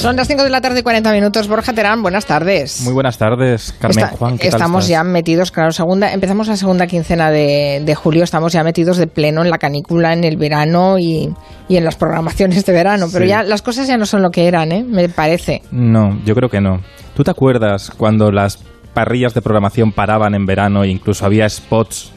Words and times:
Son 0.00 0.16
las 0.16 0.28
5 0.28 0.44
de 0.44 0.50
la 0.50 0.62
tarde 0.62 0.80
y 0.80 0.82
40 0.82 1.12
minutos. 1.12 1.46
Borja 1.46 1.74
Terán, 1.74 2.02
buenas 2.02 2.24
tardes. 2.24 2.80
Muy 2.82 2.94
buenas 2.94 3.18
tardes, 3.18 3.74
Carmen 3.78 4.04
Está- 4.04 4.16
Juan. 4.16 4.38
¿qué 4.38 4.48
estamos 4.48 4.88
ya 4.88 5.04
metidos, 5.04 5.50
claro, 5.52 5.72
segunda, 5.72 6.12
empezamos 6.12 6.48
la 6.48 6.56
segunda 6.56 6.86
quincena 6.86 7.30
de, 7.30 7.82
de 7.84 7.94
julio, 7.94 8.24
estamos 8.24 8.52
ya 8.54 8.64
metidos 8.64 8.96
de 8.96 9.06
pleno 9.06 9.42
en 9.42 9.50
la 9.50 9.58
canícula, 9.58 10.14
en 10.14 10.24
el 10.24 10.38
verano 10.38 10.98
y, 10.98 11.34
y 11.68 11.76
en 11.76 11.84
las 11.84 11.96
programaciones 11.96 12.64
de 12.64 12.72
verano, 12.72 13.08
pero 13.12 13.24
Sí. 13.26 13.28
ya 13.28 13.42
las 13.42 13.60
cosas 13.60 13.86
ya 13.88 13.98
no 13.98 14.06
son 14.06 14.22
lo 14.22 14.30
que 14.30 14.46
eran, 14.48 14.72
¿eh? 14.72 14.82
me 14.82 15.10
parece. 15.10 15.62
No, 15.70 16.18
yo 16.24 16.34
creo 16.34 16.48
que 16.48 16.62
no. 16.62 16.80
¿Tú 17.14 17.22
te 17.22 17.30
acuerdas 17.30 17.90
cuando 17.94 18.32
las 18.32 18.58
parrillas 18.94 19.34
de 19.34 19.42
programación 19.42 19.92
paraban 19.92 20.34
en 20.34 20.46
verano 20.46 20.82
e 20.82 20.88
incluso 20.88 21.26
había 21.26 21.46
spots 21.48 22.10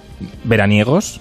veraniegos 0.45 1.19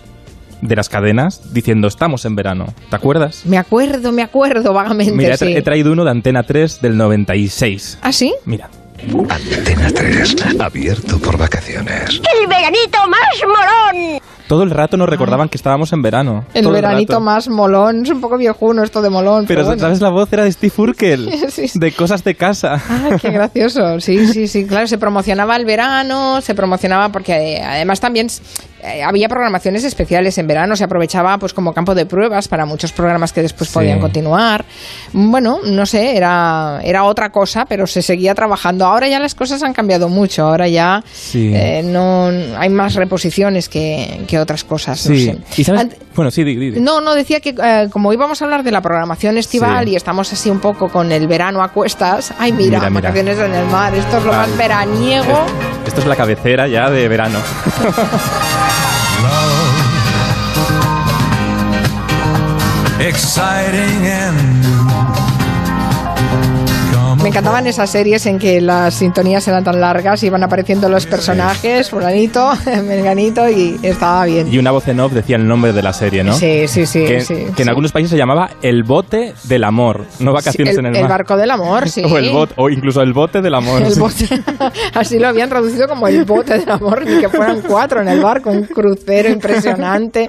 de 0.62 0.76
las 0.76 0.88
cadenas 0.88 1.52
diciendo 1.52 1.88
estamos 1.88 2.24
en 2.24 2.34
verano? 2.36 2.72
¿Te 2.88 2.96
acuerdas? 2.96 3.44
Me 3.44 3.58
acuerdo, 3.58 4.12
me 4.12 4.22
acuerdo 4.22 4.72
vagamente, 4.72 5.12
Mira, 5.12 5.34
he, 5.34 5.36
tra- 5.36 5.46
sí. 5.48 5.52
he 5.56 5.62
traído 5.62 5.92
uno 5.92 6.04
de 6.04 6.10
Antena 6.12 6.42
3 6.44 6.80
del 6.80 6.96
96. 6.96 7.98
¿Ah, 8.00 8.12
sí? 8.12 8.34
Mira. 8.46 8.70
Antena 9.28 9.88
3, 9.92 10.36
abierto 10.60 11.18
por 11.18 11.36
vacaciones. 11.36 12.20
¡El 12.40 12.46
veranito 12.48 12.98
más 13.08 13.42
molón! 13.46 14.20
Todo 14.46 14.64
el 14.64 14.70
rato 14.70 14.96
nos 14.98 15.08
recordaban 15.08 15.48
que 15.48 15.56
estábamos 15.56 15.92
en 15.92 16.02
verano. 16.02 16.44
El 16.52 16.64
Todo 16.64 16.72
veranito 16.74 17.20
más 17.20 17.48
molón, 17.48 18.02
es 18.04 18.10
un 18.10 18.20
poco 18.20 18.36
viejuno 18.36 18.82
esto 18.84 19.00
de 19.00 19.08
molón. 19.08 19.46
Pero, 19.46 19.60
Pero, 19.60 19.66
bueno. 19.66 19.80
¿sabes? 19.80 20.00
La 20.00 20.10
voz 20.10 20.30
era 20.32 20.44
de 20.44 20.52
Steve 20.52 20.72
Urkel, 20.76 21.30
Sí, 21.50 21.68
sí. 21.68 21.78
de 21.78 21.92
cosas 21.92 22.22
de 22.22 22.34
casa. 22.34 22.74
Ah, 22.88 23.16
qué 23.20 23.30
gracioso. 23.30 23.98
Sí, 23.98 24.26
sí, 24.28 24.46
sí. 24.46 24.66
Claro, 24.66 24.86
se 24.86 24.98
promocionaba 24.98 25.56
el 25.56 25.64
verano, 25.64 26.40
se 26.42 26.54
promocionaba 26.54 27.08
porque 27.10 27.32
eh, 27.56 27.62
además 27.62 27.98
también 28.00 28.28
eh, 28.82 29.02
había 29.02 29.28
programaciones 29.28 29.84
especiales 29.84 30.36
en 30.38 30.46
verano, 30.46 30.74
se 30.76 30.84
aprovechaba 30.84 31.38
pues 31.38 31.52
como 31.54 31.72
campo 31.72 31.94
de 31.94 32.04
pruebas 32.06 32.48
para 32.48 32.66
muchos 32.66 32.92
programas 32.92 33.32
que 33.32 33.42
después 33.42 33.68
Sí. 33.70 33.74
podían 33.74 34.00
continuar. 34.00 34.64
Bueno, 35.12 35.60
no 35.64 35.86
sé, 35.86 36.16
era, 36.16 36.80
era 36.82 37.04
otra 37.04 37.30
cosa, 37.30 37.64
pero 37.66 37.86
se 37.86 38.02
seguía 38.02 38.34
trabajando. 38.34 38.84
Ahora 38.86 39.08
ya 39.08 39.18
las 39.20 39.34
cosas 39.34 39.62
han 39.62 39.72
cambiado 39.72 40.08
mucho, 40.08 40.44
ahora 40.44 40.66
ya 40.68 41.02
Sí. 41.12 41.52
eh, 41.54 41.82
no 41.84 42.30
hay 42.58 42.68
más 42.70 42.94
reposiciones 42.94 43.68
que, 43.68 44.22
que 44.26 44.38
otras 44.38 44.64
cosas. 44.64 45.08
no 45.08 45.14
Sí. 45.14 45.26
sé. 45.26 45.38
¿Y 45.60 45.64
sabes? 45.64 45.82
Ant- 45.82 45.96
Bueno, 46.14 46.30
sí, 46.30 46.44
di- 46.44 46.56
di- 46.56 46.70
di. 46.72 46.80
no, 46.80 47.00
no, 47.00 47.14
decía 47.14 47.40
que 47.40 47.54
eh, 47.62 47.88
como 47.90 48.12
íbamos 48.12 48.42
a 48.42 48.44
hablar 48.44 48.62
de 48.64 48.70
la 48.70 48.80
programación 48.80 49.38
estival 49.38 49.88
y 49.88 49.96
estamos 49.96 50.32
así 50.32 50.50
un 50.50 50.60
poco 50.60 50.88
con 50.88 51.10
el 51.12 51.26
verano 51.26 51.62
a 51.62 51.68
cuestas, 51.68 52.34
ay 52.38 52.52
mira, 52.52 52.78
Mira, 52.78 52.90
mira. 52.90 53.00
vacaciones 53.02 53.38
en 53.38 53.54
el 53.54 53.66
mar, 53.66 53.94
esto 53.94 54.18
es 54.18 54.24
lo 54.24 54.32
más 54.32 54.56
veraniego. 54.56 55.44
Es- 55.82 55.88
Esto 55.88 56.00
es 56.00 56.06
la 56.06 56.16
cabecera 56.16 56.66
ya 56.68 56.90
de 56.90 57.08
verano. 57.08 57.38
exciting 63.02 64.06
and 64.06 64.62
new. 64.62 64.82
Me 67.22 67.28
encantaban 67.28 67.68
esas 67.68 67.88
series 67.88 68.26
en 68.26 68.40
que 68.40 68.60
las 68.60 68.94
sintonías 68.94 69.46
eran 69.46 69.62
tan 69.62 69.80
largas, 69.80 70.24
iban 70.24 70.42
apareciendo 70.42 70.88
los 70.88 71.06
personajes, 71.06 71.88
fulanito, 71.88 72.50
menganito, 72.84 73.48
y 73.48 73.78
estaba 73.80 74.24
bien. 74.24 74.52
Y 74.52 74.58
una 74.58 74.72
voz 74.72 74.88
en 74.88 74.98
off 74.98 75.12
decía 75.12 75.36
el 75.36 75.46
nombre 75.46 75.72
de 75.72 75.82
la 75.82 75.92
serie, 75.92 76.24
¿no? 76.24 76.32
Sí, 76.32 76.66
sí, 76.66 76.84
sí. 76.84 77.04
que, 77.04 77.20
sí, 77.20 77.34
que 77.34 77.42
en 77.48 77.54
sí. 77.56 77.68
algunos 77.68 77.92
países 77.92 78.10
se 78.10 78.16
llamaba 78.16 78.50
El 78.60 78.82
bote 78.82 79.34
del 79.44 79.62
amor, 79.62 80.04
no 80.18 80.32
vacaciones 80.32 80.74
Sí, 80.74 80.80
en 80.80 80.86
el 80.86 81.00
mar. 81.00 81.08
barco 81.10 81.36
del 81.36 81.52
amor, 81.52 81.88
sí. 81.90 82.02
o 82.04 82.18
el 82.18 82.30
bote, 82.30 82.54
o 82.56 82.68
incluso 82.70 83.02
el 83.02 83.12
bote 83.12 83.40
del 83.40 83.54
amor. 83.54 83.82
El 83.82 83.92
sí. 83.92 84.00
bote. 84.00 84.28
Así 84.94 85.20
lo 85.20 85.28
habían 85.28 85.48
traducido 85.48 85.86
como 85.86 86.08
el 86.08 86.24
bote 86.24 86.58
del 86.58 86.70
amor, 86.70 87.06
ni 87.06 87.20
que 87.20 87.28
fueran 87.28 87.60
cuatro 87.62 88.00
en 88.00 88.08
el 88.08 88.20
barco, 88.20 88.50
un 88.50 88.64
crucero 88.64 89.28
impresionante 89.30 90.28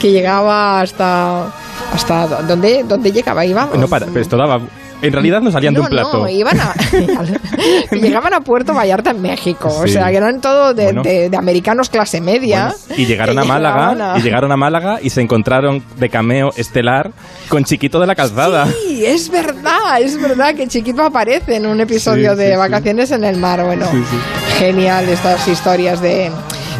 que 0.00 0.10
llegaba 0.10 0.80
hasta 0.80 1.52
hasta 1.92 2.26
dónde 2.42 2.84
dónde 2.86 3.12
llegaba 3.12 3.44
iba. 3.44 3.68
No, 3.74 3.88
para, 3.88 4.06
pero 4.06 4.20
esto 4.20 4.36
daba. 4.36 4.60
En 5.02 5.12
realidad 5.14 5.40
no 5.40 5.50
salían 5.50 5.72
de 5.72 5.80
un 5.80 5.88
plato. 5.88 6.18
No, 6.18 6.28
iban 6.28 6.60
a, 6.60 6.74
llegaban 7.92 8.34
a 8.34 8.40
Puerto 8.42 8.74
Vallarta 8.74 9.12
en 9.12 9.22
México. 9.22 9.68
O 9.68 9.86
sea, 9.86 10.10
que 10.10 10.16
eran 10.18 10.42
todo 10.42 10.74
de, 10.74 10.84
Bueno. 10.84 11.02
de- 11.02 11.30
de 11.30 11.36
americanos 11.38 11.88
clase 11.88 12.20
media. 12.20 12.74
Bueno, 12.88 13.02
y 13.02 13.06
llegaron 13.06 13.38
a 13.38 13.44
Málaga 13.44 14.14
a- 14.14 14.18
y 14.18 14.22
llegaron 14.22 14.52
a 14.52 14.56
Málaga 14.58 14.98
y 15.02 15.08
se 15.08 15.22
encontraron 15.22 15.82
de 15.96 16.10
cameo 16.10 16.50
estelar 16.56 17.12
con 17.48 17.64
Chiquito 17.64 17.98
de 17.98 18.06
la 18.08 18.14
Calzada. 18.14 18.66
Sí, 18.66 19.04
es 19.06 19.30
verdad, 19.30 20.00
es 20.02 20.20
verdad 20.20 20.54
que 20.54 20.68
Chiquito 20.68 21.02
aparece 21.02 21.56
en 21.56 21.64
un 21.66 21.80
episodio 21.80 22.32
Sí, 22.32 22.38
de 22.38 22.50
sí. 22.52 22.56
Vacaciones 22.56 23.10
en 23.10 23.24
el 23.24 23.38
Mar. 23.38 23.64
Bueno, 23.64 23.86
genial 24.58 25.08
estas 25.08 25.48
historias 25.48 26.02
de 26.02 26.30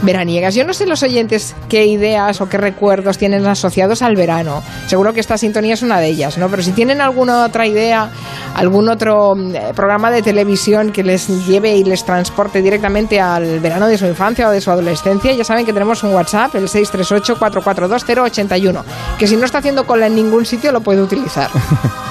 veraniegas. 0.03 0.55
Yo 0.55 0.65
no 0.65 0.75
sé 0.75 0.87
los 0.87 1.03
oyentes 1.03 1.57
qué 1.69 1.87
ideas 1.87 2.41
o 2.41 2.49
qué 2.49 2.59
recuerdos 2.59 3.19
tienen 3.19 3.47
asociados 3.47 4.03
al 4.03 4.17
verano. 4.17 4.63
Seguro 4.87 5.13
que 5.13 5.21
esta 5.21 5.39
sintonía 5.39 5.75
es 5.75 5.83
una 5.83 6.01
de 6.01 6.09
ellas, 6.09 6.39
¿no? 6.39 6.49
Pero 6.49 6.63
si 6.63 6.73
tienen 6.73 7.01
alguna 7.01 7.45
otra 7.45 7.67
idea, 7.67 8.11
algún 8.55 8.89
otro 8.89 9.35
mm, 9.35 9.55
eh, 9.55 9.73
programa 9.75 10.11
de 10.11 10.23
televisión 10.23 10.93
que 10.93 11.03
les 11.03 11.29
lleve 11.47 11.77
y 11.77 11.85
les 11.85 12.05
transporte 12.05 12.63
directamente 12.63 13.21
al 13.21 13.61
verano 13.61 13.87
de 13.87 13.99
su 13.99 14.07
infancia 14.07 14.49
o 14.49 14.51
de 14.51 14.61
su 14.61 14.71
adolescencia, 14.71 15.33
ya 15.33 15.45
saben 15.45 15.67
que 15.67 15.73
tenemos 15.73 16.03
un 16.03 16.15
WhatsApp, 16.15 16.55
el 16.57 16.69
638-442-081, 16.69 18.83
que 19.19 19.27
si 19.27 19.37
no 19.37 19.45
está 19.45 19.59
haciendo 19.59 19.87
cola 19.87 20.07
en 20.07 20.15
ningún 20.15 20.47
sitio 20.47 20.73
lo 20.73 20.81
puede 20.81 21.03
utilizar. 21.03 21.51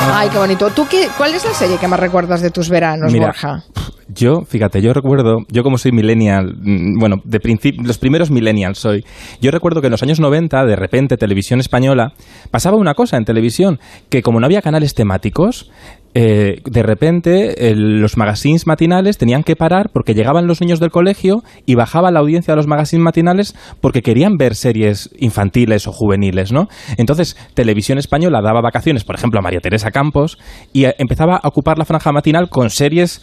Ay, 0.00 0.28
qué 0.30 0.38
bonito. 0.38 0.70
¿Tú 0.70 0.86
qué, 0.88 1.08
cuál 1.16 1.34
es 1.34 1.44
la 1.44 1.52
serie 1.52 1.76
que 1.78 1.88
más 1.88 2.00
recuerdas 2.00 2.40
de 2.40 2.50
tus 2.50 2.68
veranos, 2.68 3.12
Mira, 3.12 3.26
Borja? 3.26 3.64
Yo, 4.08 4.42
fíjate, 4.42 4.80
yo 4.80 4.94
recuerdo, 4.94 5.40
yo 5.48 5.62
como 5.62 5.76
soy 5.76 5.92
millennial, 5.92 6.56
mm, 6.56 6.98
bueno, 6.98 7.16
de 7.24 7.40
los 7.82 7.98
primeros 7.98 8.30
millennials 8.30 8.78
soy, 8.78 9.04
yo 9.40 9.50
recuerdo 9.50 9.80
que 9.80 9.88
en 9.88 9.90
los 9.90 10.02
años 10.02 10.18
90, 10.18 10.64
de 10.64 10.76
repente, 10.76 11.16
televisión 11.16 11.60
española, 11.60 12.14
pasaba 12.50 12.76
una 12.78 12.94
cosa 12.94 13.18
en 13.18 13.24
televisión, 13.24 13.78
que 14.08 14.22
como 14.22 14.40
no 14.40 14.46
había 14.46 14.62
canales 14.62 14.94
temáticos, 14.94 15.70
eh, 16.14 16.60
de 16.64 16.82
repente 16.82 17.54
los 17.74 18.16
magazines 18.16 18.66
matinales 18.66 19.18
tenían 19.18 19.42
que 19.42 19.56
parar 19.56 19.90
porque 19.92 20.14
llegaban 20.14 20.46
los 20.46 20.60
niños 20.60 20.80
del 20.80 20.90
colegio 20.90 21.42
y 21.66 21.74
bajaba 21.74 22.10
la 22.10 22.20
audiencia 22.20 22.52
de 22.52 22.56
los 22.56 22.66
magazines 22.66 23.04
matinales 23.04 23.54
porque 23.80 24.02
querían 24.02 24.36
ver 24.36 24.54
series 24.54 25.10
infantiles 25.18 25.86
o 25.86 25.92
juveniles, 25.92 26.52
¿no? 26.52 26.68
Entonces, 26.96 27.36
Televisión 27.54 27.98
Española 27.98 28.40
daba 28.42 28.60
vacaciones, 28.60 29.04
por 29.04 29.16
ejemplo, 29.16 29.38
a 29.38 29.42
María 29.42 29.60
Teresa 29.60 29.90
Campos 29.90 30.38
y 30.72 30.84
eh, 30.84 30.94
empezaba 30.98 31.36
a 31.36 31.48
ocupar 31.48 31.78
la 31.78 31.84
franja 31.84 32.12
matinal 32.12 32.48
con 32.48 32.70
series 32.70 33.22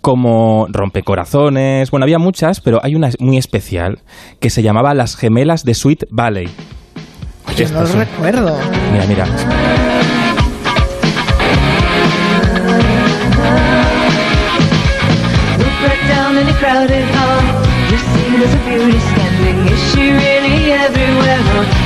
como 0.00 0.66
Rompecorazones, 0.68 1.90
bueno, 1.90 2.04
había 2.04 2.18
muchas, 2.18 2.60
pero 2.60 2.78
hay 2.82 2.94
una 2.94 3.08
muy 3.20 3.38
especial 3.38 4.00
que 4.38 4.50
se 4.50 4.62
llamaba 4.62 4.92
Las 4.92 5.16
Gemelas 5.16 5.64
de 5.64 5.72
Sweet 5.72 6.04
Valley. 6.10 6.50
No 7.72 7.84
recuerdo. 7.86 8.58
Mira, 8.92 9.06
mira. 9.06 10.03
In 16.44 16.54
a 16.54 16.58
crowded 16.58 17.04
hall. 17.16 17.42
You're 17.90 17.98
seen 18.14 18.42
as 18.42 18.54
a 18.54 18.58
beauty 18.68 18.98
standing. 19.00 19.58
Is 19.72 19.80
she 19.92 20.12
really 20.12 20.72
everywhere? 20.72 21.38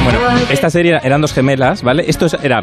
Bueno, 0.05 0.19
esta 0.51 0.71
serie 0.71 0.99
eran 1.03 1.21
dos 1.21 1.33
gemelas, 1.33 1.83
¿vale? 1.83 2.05
Esto 2.09 2.27
es- 2.27 2.37
era 2.43 2.63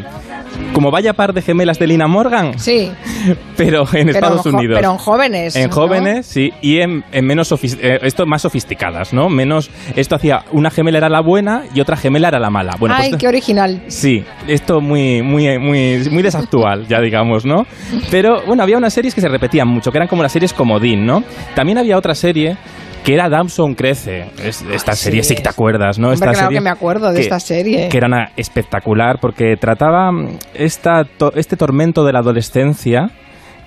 como 0.76 0.90
vaya 0.90 1.14
par 1.14 1.32
de 1.32 1.40
gemelas 1.40 1.78
de 1.78 1.86
Lina 1.86 2.06
Morgan, 2.06 2.58
Sí. 2.58 2.92
pero 3.56 3.80
en 3.94 4.08
pero 4.08 4.10
Estados 4.10 4.44
en 4.44 4.54
Unidos. 4.54 4.76
Pero 4.78 4.90
en 4.92 4.98
jóvenes. 4.98 5.56
En 5.56 5.70
¿no? 5.70 5.74
jóvenes, 5.74 6.26
sí, 6.26 6.52
y 6.60 6.80
en, 6.80 7.02
en 7.12 7.24
menos 7.26 7.50
eh, 7.80 7.98
esto 8.02 8.26
más 8.26 8.42
sofisticadas, 8.42 9.14
¿no? 9.14 9.30
Menos 9.30 9.70
esto 9.96 10.14
hacía 10.16 10.44
una 10.52 10.70
gemela 10.70 10.98
era 10.98 11.08
la 11.08 11.20
buena 11.20 11.62
y 11.74 11.80
otra 11.80 11.96
gemela 11.96 12.28
era 12.28 12.38
la 12.38 12.50
mala. 12.50 12.76
Bueno, 12.78 12.94
pues 12.94 13.04
Ay, 13.06 13.10
esto- 13.12 13.18
qué 13.18 13.28
original. 13.28 13.80
Sí, 13.88 14.22
esto 14.46 14.82
muy, 14.82 15.22
muy, 15.22 15.58
muy, 15.58 16.06
muy 16.10 16.22
desactual, 16.22 16.86
ya 16.86 17.00
digamos, 17.00 17.46
¿no? 17.46 17.64
Pero 18.10 18.42
bueno, 18.46 18.62
había 18.62 18.76
unas 18.76 18.92
series 18.92 19.14
que 19.14 19.22
se 19.22 19.28
repetían 19.28 19.66
mucho, 19.68 19.90
que 19.90 19.96
eran 19.96 20.08
como 20.08 20.22
las 20.22 20.32
series 20.32 20.52
comodín, 20.52 21.06
¿no? 21.06 21.24
También 21.54 21.78
había 21.78 21.96
otra 21.96 22.14
serie 22.14 22.58
que 23.06 23.14
era 23.14 23.28
Dawson 23.28 23.76
Crece. 23.76 24.32
Es- 24.42 24.62
esta 24.62 24.96
sí, 24.96 25.04
serie 25.04 25.22
sí 25.22 25.36
que 25.36 25.42
te 25.42 25.48
acuerdas, 25.48 25.96
¿no? 25.96 26.08
Hombre, 26.08 26.14
esta 26.14 26.26
claro 26.32 26.46
serie 26.48 26.56
que 26.58 26.60
me 26.64 26.70
acuerdo 26.70 27.12
de 27.12 27.20
esta 27.20 27.38
serie. 27.38 27.88
Que 27.88 27.96
era 27.98 28.08
una 28.08 28.32
espectacular 28.36 29.20
porque 29.20 29.56
trataba 29.56 30.10
mm, 30.10 30.38
esta, 30.54 31.04
to- 31.04 31.32
este 31.36 31.56
tormento 31.56 32.04
de 32.04 32.12
la 32.12 32.18
adolescencia 32.18 33.12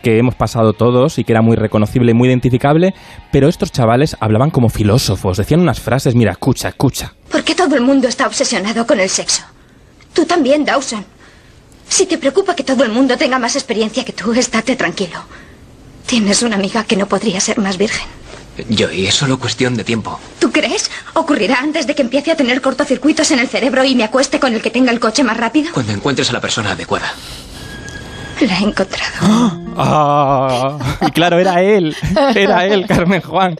que 0.03 0.18
hemos 0.18 0.36
pasado 0.36 0.74
todos 0.74 1.18
y 1.19 1.24
que 1.24 1.31
era 1.31 1.41
muy 1.41 1.56
reconocible 1.56 2.12
y 2.12 2.13
muy 2.13 2.27
identificable, 2.27 2.94
pero 3.31 3.47
estos 3.47 3.71
chavales 3.71 4.18
hablaban 4.19 4.50
como 4.50 4.68
filósofos, 4.69 5.38
decían 5.38 5.62
unas 5.62 5.80
frases, 5.80 6.15
mira, 6.15 6.31
escucha, 6.33 6.68
escucha. 6.68 7.13
¿Por 7.31 7.44
qué 7.45 7.56
todo 7.56 7.75
el 7.75 7.81
mundo 7.81 8.07
está 8.09 8.27
obsesionado 8.27 8.86
con 8.86 9.00
el 9.00 9.07
sexo? 9.09 9.44
Tú 10.13 10.25
también, 10.25 10.65
Dawson. 10.65 11.06
Si 11.88 12.06
te 12.06 12.18
preocupa 12.18 12.56
que 12.56 12.63
todo 12.63 12.83
el 12.83 12.91
mundo 12.91 13.15
tenga 13.18 13.39
más 13.39 13.56
experiencia 13.56 14.03
que 14.03 14.12
tú, 14.13 14.33
estate 14.33 14.75
tranquilo. 14.75 15.19
Tienes 16.06 16.44
una 16.44 16.56
amiga 16.57 16.83
que 16.83 16.95
no 16.97 17.06
podría 17.07 17.39
ser 17.39 17.57
más 17.59 17.77
virgen. 17.77 18.07
Joey, 18.69 19.07
es 19.07 19.15
solo 19.15 19.39
cuestión 19.39 19.75
de 19.75 19.83
tiempo. 19.83 20.19
¿Tú 20.39 20.51
crees? 20.51 20.89
¿Ocurrirá 21.13 21.59
antes 21.59 21.88
de 21.88 21.95
que 21.95 22.01
empiece 22.01 22.31
a 22.31 22.35
tener 22.35 22.61
cortocircuitos 22.61 23.31
en 23.31 23.39
el 23.39 23.47
cerebro 23.47 23.83
y 23.83 23.95
me 23.95 24.03
acueste 24.03 24.39
con 24.39 24.53
el 24.53 24.61
que 24.61 24.71
tenga 24.71 24.91
el 24.91 25.00
coche 25.00 25.23
más 25.23 25.38
rápido? 25.38 25.71
Cuando 25.73 25.91
encuentres 25.94 26.29
a 26.29 26.33
la 26.33 26.41
persona 26.41 26.71
adecuada. 26.71 27.13
La 28.41 28.59
he 28.59 28.63
encontrado. 28.63 29.69
Ah, 29.81 30.77
y 31.07 31.11
claro, 31.11 31.39
era 31.39 31.61
él, 31.61 31.95
era 32.35 32.65
él, 32.65 32.85
Carmen 32.87 33.21
Juan. 33.21 33.55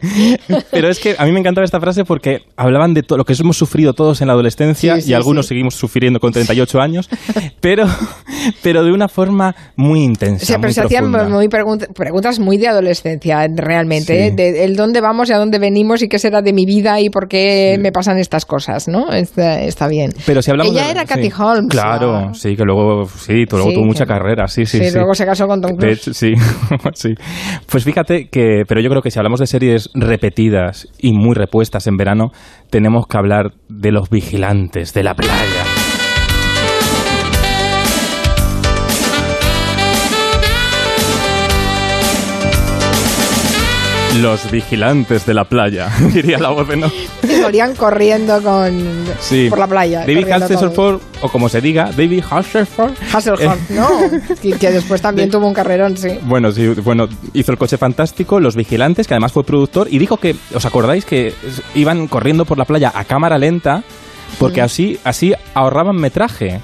Pero 0.70 0.88
es 0.88 0.98
que 0.98 1.16
a 1.18 1.24
mí 1.24 1.32
me 1.32 1.40
encantaba 1.40 1.64
esta 1.64 1.80
frase 1.80 2.04
porque 2.04 2.42
hablaban 2.56 2.94
de 2.94 3.02
todo 3.02 3.18
lo 3.18 3.24
que 3.24 3.34
hemos 3.40 3.56
sufrido 3.56 3.94
todos 3.94 4.20
en 4.20 4.26
la 4.28 4.34
adolescencia 4.34 4.96
Sí, 4.96 5.02
sí, 5.02 5.10
y 5.10 5.14
algunos 5.14 5.46
sí. 5.46 5.50
seguimos 5.50 5.74
sufriendo 5.74 6.20
con 6.20 6.32
38 6.32 6.80
años, 6.80 7.08
pero, 7.60 7.86
pero 8.62 8.84
de 8.84 8.92
una 8.92 9.08
forma 9.08 9.54
muy 9.76 10.02
intensa. 10.02 10.42
O 10.44 10.46
sea, 10.46 10.56
pero 10.56 10.68
muy 10.68 10.74
se 10.74 10.80
hacían 10.82 11.10
muy 11.30 11.46
pregun- 11.48 11.92
preguntas 11.94 12.38
muy 12.38 12.58
de 12.58 12.68
adolescencia, 12.68 13.46
realmente. 13.54 14.26
¿eh? 14.26 14.30
de 14.30 14.64
el 14.64 14.76
dónde 14.76 15.00
vamos 15.00 15.30
y 15.30 15.32
a 15.32 15.38
dónde 15.38 15.58
venimos 15.58 16.02
y 16.02 16.08
qué 16.08 16.18
será 16.18 16.42
de 16.42 16.52
mi 16.52 16.66
vida 16.66 17.00
y 17.00 17.10
por 17.10 17.28
qué 17.28 17.78
me 17.80 17.92
pasan 17.92 18.18
estas 18.18 18.44
cosas, 18.44 18.88
¿no? 18.88 19.10
Está, 19.12 19.62
está 19.62 19.88
bien. 19.88 20.12
Pero 20.26 20.42
si 20.42 20.50
hablamos 20.50 20.72
Ella 20.72 20.84
de- 20.84 20.90
era 20.90 21.00
sí. 21.02 21.06
Kathy 21.08 21.30
Holmes. 21.38 21.68
Claro, 21.70 22.34
sí, 22.34 22.56
que 22.56 22.64
luego, 22.64 23.08
sí, 23.08 23.44
luego 23.50 23.72
tuvo 23.72 23.84
mucha 23.84 24.06
carrera, 24.06 24.46
sí, 24.48 24.66
sí, 24.66 24.78
sí. 24.84 24.94
luego 24.94 25.14
se 25.14 25.24
casó 25.24 25.46
con 25.46 25.60
Tom 25.60 25.76
Cruise. 25.76 26.09
Sí, 26.12 26.34
sí. 26.94 27.14
Pues 27.70 27.84
fíjate 27.84 28.28
que, 28.28 28.64
pero 28.66 28.80
yo 28.80 28.90
creo 28.90 29.02
que 29.02 29.10
si 29.10 29.18
hablamos 29.18 29.40
de 29.40 29.46
series 29.46 29.90
repetidas 29.94 30.88
y 30.98 31.12
muy 31.12 31.34
repuestas 31.34 31.86
en 31.86 31.96
verano, 31.96 32.30
tenemos 32.70 33.06
que 33.06 33.18
hablar 33.18 33.52
de 33.68 33.92
los 33.92 34.10
vigilantes 34.10 34.92
de 34.94 35.02
la 35.02 35.14
playa. 35.14 35.69
Los 44.18 44.50
vigilantes 44.50 45.24
de 45.24 45.34
la 45.34 45.44
playa, 45.44 45.88
diría 46.12 46.38
la 46.38 46.50
voz 46.50 46.66
de 46.68 46.76
no. 46.76 46.90
Corriendo 47.76 48.42
con, 48.42 49.04
Sí. 49.20 49.46
por 49.48 49.58
la 49.58 49.66
playa. 49.68 50.00
David. 50.00 50.28
Hasselhoff, 50.30 51.00
o 51.22 51.28
como 51.28 51.48
se 51.48 51.60
diga, 51.60 51.90
David 51.96 52.24
Hasselhoff. 52.28 53.14
Hasselhoff, 53.14 53.70
¿no? 53.70 53.88
Que, 54.42 54.52
que 54.52 54.70
después 54.72 55.00
también 55.00 55.30
tuvo 55.30 55.46
un 55.46 55.54
carrerón, 55.54 55.96
sí. 55.96 56.18
Bueno, 56.22 56.50
sí, 56.50 56.66
bueno, 56.68 57.08
hizo 57.34 57.52
el 57.52 57.58
coche 57.58 57.78
fantástico, 57.78 58.40
Los 58.40 58.56
Vigilantes, 58.56 59.06
que 59.06 59.14
además 59.14 59.32
fue 59.32 59.44
productor, 59.44 59.86
y 59.90 59.98
dijo 59.98 60.16
que, 60.16 60.34
¿os 60.54 60.64
acordáis 60.66 61.04
que 61.04 61.32
iban 61.74 62.08
corriendo 62.08 62.44
por 62.44 62.58
la 62.58 62.64
playa 62.64 62.92
a 62.94 63.04
cámara 63.04 63.38
lenta? 63.38 63.84
Porque 64.38 64.60
así, 64.60 64.98
así 65.04 65.34
ahorraban 65.54 65.96
metraje. 65.96 66.60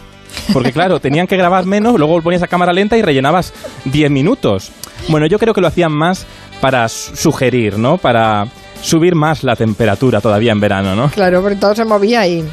Porque 0.53 0.73
claro, 0.73 1.01
tenían 1.01 1.27
que 1.27 1.37
grabar 1.37 1.65
menos, 1.65 1.99
luego 1.99 2.21
ponías 2.21 2.43
a 2.43 2.49
cámara 2.49 2.73
lenta 2.73 2.97
y 2.97 3.03
rellenabas 3.03 3.53
10 3.85 4.11
minutos. 4.11 4.71
Bueno, 5.09 5.27
yo 5.27 5.39
creo 5.39 5.55
que 5.55 5.61
lo 5.61 5.67
hacían 5.67 5.93
más 5.93 6.27
para 6.61 6.89
su- 6.89 7.15
sugerir, 7.17 7.79
¿no? 7.79 7.99
Para 7.99 8.47
subir 8.83 9.15
más 9.15 9.43
la 9.43 9.57
temperatura 9.57 10.21
todavía 10.21 10.53
en 10.53 10.61
verano, 10.61 10.95
¿no? 10.95 11.09
Claro, 11.11 11.41
porque 11.43 11.57
todo 11.57 11.75
se 11.75 11.85
movía 11.85 12.27
y 12.27 12.45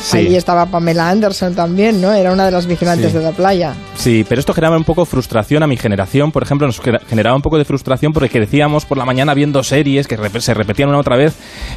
Sí. 0.00 0.18
ahí 0.18 0.36
estaba 0.36 0.66
Pamela 0.66 1.08
Anderson 1.10 1.54
también, 1.54 2.00
¿no? 2.00 2.12
Era 2.12 2.32
una 2.32 2.44
de 2.44 2.52
las 2.52 2.66
vigilantes 2.66 3.10
Sí. 3.10 3.18
de 3.18 3.24
la 3.24 3.32
playa. 3.32 3.74
Sí, 3.96 4.24
pero 4.28 4.38
esto 4.38 4.54
generaba 4.54 4.76
un 4.76 4.84
poco 4.84 5.04
frustración 5.04 5.62
a 5.64 5.66
mi 5.66 5.76
generación, 5.76 6.30
por 6.30 6.44
ejemplo, 6.44 6.66
nos 6.68 6.80
generaba 7.08 7.34
un 7.34 7.42
poco 7.42 7.58
de 7.58 7.64
frustración 7.64 8.12
porque 8.12 8.28
crecíamos 8.30 8.84
por 8.84 8.98
la 8.98 9.04
mañana 9.04 9.34
viendo 9.34 9.62
series 9.64 10.06
que 10.06 10.16
se 10.40 10.54
repetían 10.54 10.90
una 10.90 10.98
otra 10.98 11.16
vez 11.16 11.34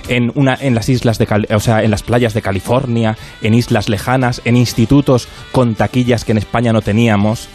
en 0.08 0.32
una 0.36 0.56
en 0.60 0.76
las 0.76 0.88
islas 0.90 1.18
de 1.18 1.26
Cali- 1.26 1.48
o 1.54 1.60
sea, 1.60 1.82
en 1.84 1.90
las 1.90 2.04
playas 2.04 2.34
de 2.36 2.42
California, 2.44 3.18
en 3.42 3.54
islas 3.56 3.90
lejanas, 3.90 4.42
en 4.46 4.56
institutos 4.58 5.28
con 5.52 5.74
taquillas 5.74 6.24
que 6.26 6.34
en 6.34 6.38
España 6.38 6.72
no 6.74 6.82
teníamos. 6.82 7.48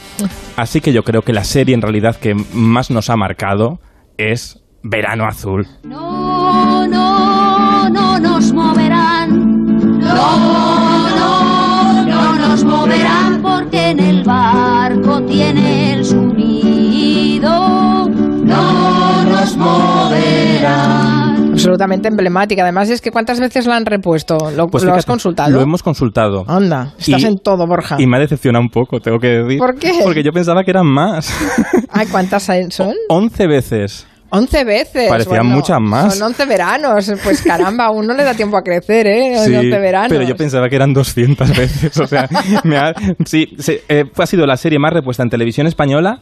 Así 0.56 0.80
que 0.80 0.92
yo 0.92 1.04
creo 1.04 1.22
que 1.22 1.32
la 1.32 1.44
serie 1.44 1.74
en 1.74 1.82
realidad 1.82 2.16
que 2.16 2.34
más 2.52 2.90
nos 2.90 3.10
ha 3.10 3.16
marcado 3.16 3.78
es 4.16 4.60
Verano 4.82 5.26
Azul. 5.26 5.66
No, 5.82 6.86
no, 6.86 7.88
no 7.88 8.18
nos 8.18 8.52
moverán. 8.52 9.98
No, 9.98 11.08
no, 11.16 12.04
no 12.04 12.38
nos 12.38 12.64
moverán 12.64 13.40
porque 13.42 13.90
en 13.90 14.00
el 14.00 14.24
barco 14.24 15.22
tiene 15.22 15.94
el 15.94 16.04
su 16.04 16.34
nido. 16.34 18.08
No 18.08 19.24
nos 19.24 19.56
moverán. 19.56 19.93
Absolutamente 21.64 22.08
emblemática. 22.08 22.62
Además, 22.62 22.90
es 22.90 23.00
que 23.00 23.10
¿cuántas 23.10 23.40
veces 23.40 23.66
la 23.66 23.76
han 23.76 23.86
repuesto? 23.86 24.36
¿Lo, 24.56 24.66
Pues 24.66 24.84
lo 24.84 24.94
has 24.94 25.06
consultado? 25.06 25.50
Lo 25.50 25.60
hemos 25.60 25.82
consultado. 25.82 26.44
Anda, 26.46 26.94
estás 26.98 27.22
Y- 27.22 27.26
en 27.26 27.36
todo, 27.38 27.66
Borja. 27.66 27.96
Y 27.98 28.06
me 28.06 28.16
ha 28.16 28.20
decepcionado 28.20 28.62
un 28.62 28.70
poco, 28.70 29.00
tengo 29.00 29.18
que 29.18 29.28
decir. 29.28 29.58
¿Por 29.58 29.74
qué? 29.76 29.92
Porque 30.02 30.22
yo 30.22 30.32
pensaba 30.32 30.62
que 30.64 30.70
eran 30.70 30.86
más. 30.86 31.32
Ay, 31.90 32.06
¿cuántas 32.08 32.48
son? 32.70 32.94
11 33.08 33.46
veces. 33.46 34.06
11 34.30 34.64
veces. 34.64 35.08
Parecían 35.08 35.42
Bueno, 35.42 35.54
muchas 35.56 35.80
más. 35.80 36.14
Son 36.18 36.26
11 36.26 36.46
veranos. 36.46 37.12
Pues 37.22 37.42
caramba, 37.42 37.84
aún 37.86 38.04
no 38.06 38.14
le 38.14 38.24
da 38.24 38.34
tiempo 38.34 38.56
a 38.56 38.62
crecer, 38.62 39.06
¿eh? 39.06 39.34
Sí, 39.44 39.54
11 39.54 39.78
veranos. 39.78 40.08
pero 40.10 40.24
yo 40.24 40.34
pensaba 40.34 40.68
que 40.68 40.74
eran 40.76 40.92
200 40.92 41.56
veces. 41.56 41.96
O 42.00 42.06
sea, 42.06 42.28
me 42.64 42.76
ha- 42.76 42.94
sí, 43.24 43.46
eh, 43.88 44.04
ha 44.16 44.26
sido 44.26 44.44
la 44.46 44.56
serie 44.56 44.78
más 44.80 44.92
repuesta 44.92 45.22
en 45.22 45.30
televisión 45.30 45.66
española. 45.68 46.20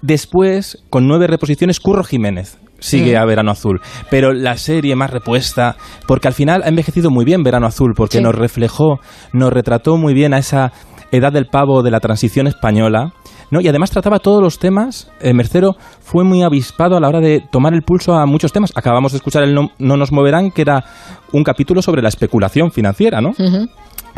Después, 0.00 0.78
con 0.88 1.06
nueve 1.06 1.26
reposiciones, 1.26 1.78
Curro 1.80 2.02
Jiménez 2.04 2.56
sigue 2.80 3.14
Mm. 3.14 3.22
a 3.22 3.24
Verano 3.24 3.50
Azul. 3.52 3.80
Pero 4.10 4.32
la 4.32 4.56
serie 4.56 4.96
más 4.96 5.10
repuesta, 5.10 5.76
porque 6.06 6.28
al 6.28 6.34
final 6.34 6.62
ha 6.64 6.68
envejecido 6.68 7.10
muy 7.10 7.24
bien 7.24 7.42
Verano 7.42 7.66
Azul, 7.66 7.92
porque 7.96 8.18
Sí. 8.18 8.22
nos 8.24 8.34
reflejó, 8.34 8.98
nos 9.32 9.52
retrató 9.52 9.96
muy 9.96 10.14
bien 10.14 10.34
a 10.34 10.38
esa 10.38 10.72
edad 11.12 11.32
del 11.32 11.46
pavo 11.46 11.82
de 11.82 11.90
la 11.90 12.00
transición 12.00 12.46
española. 12.46 13.12
¿no? 13.52 13.60
Y 13.60 13.66
además 13.66 13.90
trataba 13.90 14.20
todos 14.20 14.40
los 14.40 14.60
temas. 14.60 15.10
Eh, 15.20 15.34
Mercero 15.34 15.74
fue 16.00 16.22
muy 16.22 16.42
avispado 16.44 16.96
a 16.96 17.00
la 17.00 17.08
hora 17.08 17.18
de 17.18 17.42
tomar 17.50 17.74
el 17.74 17.82
pulso 17.82 18.14
a 18.14 18.24
muchos 18.24 18.52
temas. 18.52 18.70
Acabamos 18.76 19.10
de 19.10 19.16
escuchar 19.18 19.42
el 19.42 19.54
No, 19.56 19.70
No 19.80 19.96
nos 19.96 20.12
moverán, 20.12 20.52
que 20.52 20.62
era 20.62 20.84
un 21.32 21.42
capítulo 21.42 21.82
sobre 21.82 22.00
la 22.00 22.08
especulación 22.10 22.70
financiera, 22.70 23.20
¿no? 23.20 23.32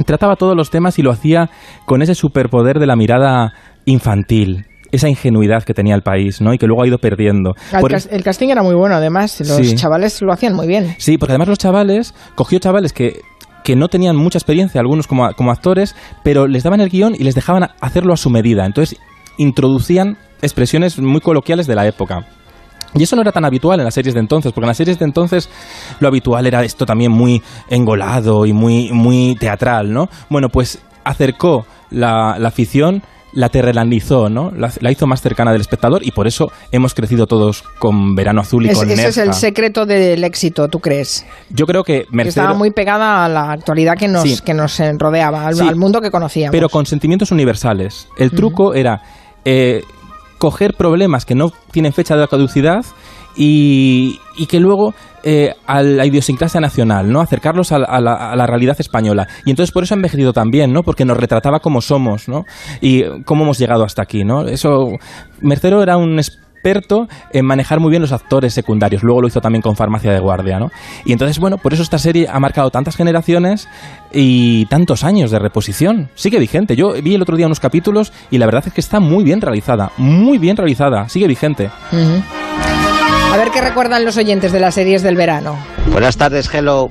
Trataba 0.05 0.37
todos 0.37 0.55
los 0.55 0.69
temas 0.69 0.99
y 0.99 1.03
lo 1.03 1.11
hacía 1.11 1.49
con 1.87 2.03
ese 2.03 2.15
superpoder 2.15 2.79
de 2.79 2.87
la 2.87 2.94
mirada 2.94 3.55
infantil, 3.87 4.67
esa 4.93 5.09
ingenuidad 5.09 5.65
que 5.65 5.75
tenía 5.75 5.94
el 5.97 6.03
país, 6.03 6.41
¿no? 6.41 6.55
Y 6.55 6.59
que 6.59 6.67
luego 6.67 6.83
ha 6.85 6.87
ido 6.87 6.99
perdiendo. 6.99 7.55
El, 7.73 7.81
Por- 7.81 7.91
cas- 7.91 8.09
el 8.11 8.23
casting 8.23 8.49
era 8.50 8.62
muy 8.62 8.75
bueno, 8.75 8.94
además. 8.94 9.41
Los 9.41 9.56
Sí. 9.67 9.75
chavales 9.75 10.23
lo 10.23 10.33
hacían 10.33 10.55
muy 10.55 10.67
bien. 10.69 10.94
Sí, 10.99 11.19
porque 11.19 11.33
además 11.33 11.49
los 11.49 11.59
chavales, 11.59 12.15
cogió 12.37 12.59
chavales 12.61 12.93
que, 12.93 13.21
que 13.65 13.75
no 13.75 13.89
tenían 13.89 14.17
mucha 14.17 14.39
experiencia, 14.39 14.81
algunos 14.81 15.06
como, 15.06 15.33
como 15.33 15.50
actores, 15.50 15.97
pero 16.23 16.47
les 16.47 16.62
daban 16.62 16.81
el 16.81 16.89
guion 16.91 17.15
y 17.19 17.25
les 17.25 17.35
dejaban 17.35 17.71
hacerlo 17.81 18.12
a 18.12 18.17
su 18.17 18.29
medida. 18.31 18.67
Entonces 18.67 18.99
introducían 19.39 20.19
expresiones 20.43 20.99
muy 20.99 21.21
coloquiales 21.21 21.67
de 21.67 21.75
la 21.75 21.87
época. 21.87 22.27
Y 22.94 23.03
eso 23.05 23.17
no 23.17 23.23
era 23.23 23.33
tan 23.33 23.47
habitual 23.47 23.79
en 23.81 23.85
las 23.87 23.94
series 23.94 24.12
de 24.12 24.21
entonces, 24.21 24.53
porque 24.53 24.67
en 24.67 24.69
las 24.69 24.77
series 24.77 24.99
de 24.99 25.06
entonces 25.06 25.49
lo 26.00 26.09
habitual 26.09 26.47
era 26.47 26.62
esto 26.62 26.85
también 26.85 27.11
muy 27.11 27.43
engolado 27.71 28.44
y 28.44 28.53
muy, 28.53 28.93
muy 28.93 29.35
teatral, 29.41 29.91
¿no? 29.93 30.09
Bueno, 30.29 30.49
pues 30.50 30.79
acercó 31.03 31.65
la, 31.91 32.37
la 32.39 32.49
afición, 32.49 33.03
la 33.34 33.49
terrelandizó, 33.49 34.29
¿no? 34.29 34.50
La, 34.50 34.70
la 34.81 34.90
hizo 34.90 35.06
más 35.06 35.23
cercana 35.23 35.52
del 35.52 35.61
espectador 35.62 36.05
y 36.05 36.11
por 36.11 36.26
eso 36.26 36.52
hemos 36.70 36.93
crecido 36.94 37.26
todos 37.26 37.62
con 37.79 38.14
Verano 38.14 38.43
Azul 38.43 38.67
y 38.67 38.69
Es- 38.70 38.79
con 38.79 38.90
ese 38.90 39.08
es 39.08 39.17
el 39.19 39.32
secreto 39.32 39.87
del 39.87 40.23
éxito, 40.25 40.69
¿tú 40.69 40.81
crees? 40.81 41.25
Yo 41.50 41.64
creo 41.67 41.82
que 41.82 42.05
Mercero, 42.11 42.43
estaba 42.44 42.58
muy 42.58 42.70
pegada 42.73 43.25
a 43.25 43.29
la 43.29 43.52
actualidad 43.52 43.94
que 43.99 44.08
nos, 44.08 44.23
Sí. 44.23 44.38
que 44.44 44.52
nos 44.55 44.79
rodeaba, 44.99 45.46
al, 45.46 45.55
Sí. 45.55 45.67
al 45.67 45.76
mundo 45.76 46.00
que 46.00 46.11
conocíamos. 46.11 46.52
pero 46.52 46.69
con 46.69 46.84
sentimientos 46.87 47.31
universales. 47.31 48.08
El 48.19 48.31
truco 48.32 48.74
era 48.74 49.01
eh, 49.44 49.82
coger 50.39 50.74
problemas 50.74 51.24
que 51.24 51.34
no 51.34 51.51
tienen 51.70 51.93
fecha 51.93 52.17
de 52.17 52.29
caducidad 52.29 52.84
y, 53.36 54.20
y 54.36 54.46
que 54.46 54.60
luego 54.60 54.94
eh, 55.22 55.55
a 55.67 55.82
la 55.82 56.06
idiosincrasia 56.06 56.60
nacional, 56.60 57.10
¿no? 57.10 57.20
Acercarlos 57.20 57.72
a, 57.72 57.76
a 57.76 58.00
la, 58.00 58.14
a 58.14 58.36
la 58.36 58.46
realidad 58.46 58.76
española. 58.79 59.29
Y 59.44 59.50
entonces 59.50 59.72
por 59.72 59.84
eso 59.84 59.94
ha 59.94 59.96
envejecido 59.96 60.32
también, 60.32 60.72
¿no? 60.72 60.82
Porque 60.82 61.05
nos 61.05 61.17
retrataba 61.17 61.60
como 61.60 61.81
somos, 61.81 62.29
¿no? 62.29 62.44
Y 62.81 63.05
cómo 63.24 63.44
hemos 63.44 63.58
llegado 63.58 63.84
hasta 63.84 64.02
aquí, 64.02 64.24
¿no? 64.24 64.46
Eso... 64.46 64.88
Mercero 65.41 65.82
era 65.82 65.96
un 65.96 66.20
experto 66.20 67.08
en 67.32 67.44
manejar 67.44 67.81
muy 67.81 67.91
bien 67.91 68.00
los 68.00 68.12
actores 68.12 68.55
secundarios. 68.55 69.02
Luego 69.02 69.22
lo 69.22 69.26
hizo 69.26 69.41
también 69.41 69.60
con 69.60 69.74
Farmacia 69.74 70.12
de 70.12 70.20
Guardia, 70.20 70.60
¿no? 70.60 70.70
Y 71.05 71.10
entonces, 71.10 71.41
bueno, 71.41 71.58
por 71.58 71.72
eso 71.72 71.82
esta 71.82 71.98
serie 71.98 72.29
ha 72.31 72.38
marcado 72.38 72.70
tantas 72.70 72.94
generaciones 72.94 73.69
y 74.12 74.67
tantos 74.67 75.02
años 75.02 75.32
de 75.32 75.41
reposición. 75.41 76.10
Sigue 76.14 76.38
vigente. 76.38 76.76
Yo 76.76 76.93
vi 77.02 77.17
el 77.17 77.22
otro 77.22 77.36
día 77.36 77.46
unos 77.46 77.58
capítulos 77.58 78.12
y 78.31 78.38
la 78.38 78.46
verdad 78.46 78.62
es 78.69 78.72
que 78.72 78.81
está 78.81 79.00
muy 79.00 79.24
bien 79.24 79.41
realizada. 79.41 79.91
Muy 79.96 80.38
bien 80.38 80.56
realizada. 80.56 81.08
Sigue 81.08 81.26
vigente. 81.26 81.70
Ujú. 81.91 82.81
A 83.32 83.36
ver 83.39 83.51
qué 83.51 83.62
recuerdan 83.62 84.05
los 84.05 84.19
oyentes 84.19 84.53
de 84.53 84.60
las 84.60 84.74
series 84.74 85.03
del 85.03 85.17
verano. 85.17 85.56
Buenas 85.91 86.19
tardes, 86.19 86.53
hello. 86.53 86.91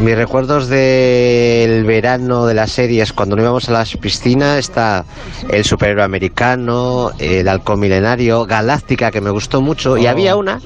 Mis 0.00 0.14
recuerdos 0.14 0.68
del 0.68 1.84
verano 1.84 2.44
de 2.46 2.52
las 2.52 2.70
series, 2.72 3.14
cuando 3.14 3.34
no 3.34 3.42
íbamos 3.42 3.68
a 3.70 3.72
las 3.72 3.96
piscinas, 3.96 4.58
está 4.58 5.06
el 5.50 5.64
superhéroe 5.64 6.04
americano, 6.04 7.12
el 7.18 7.48
halcón 7.48 7.80
milenario, 7.80 8.44
Galáctica, 8.44 9.10
que 9.10 9.22
me 9.22 9.30
gustó 9.30 9.62
mucho, 9.62 9.96
y 9.96 10.06
Oh. 10.06 10.10
había 10.10 10.36
una 10.36 10.60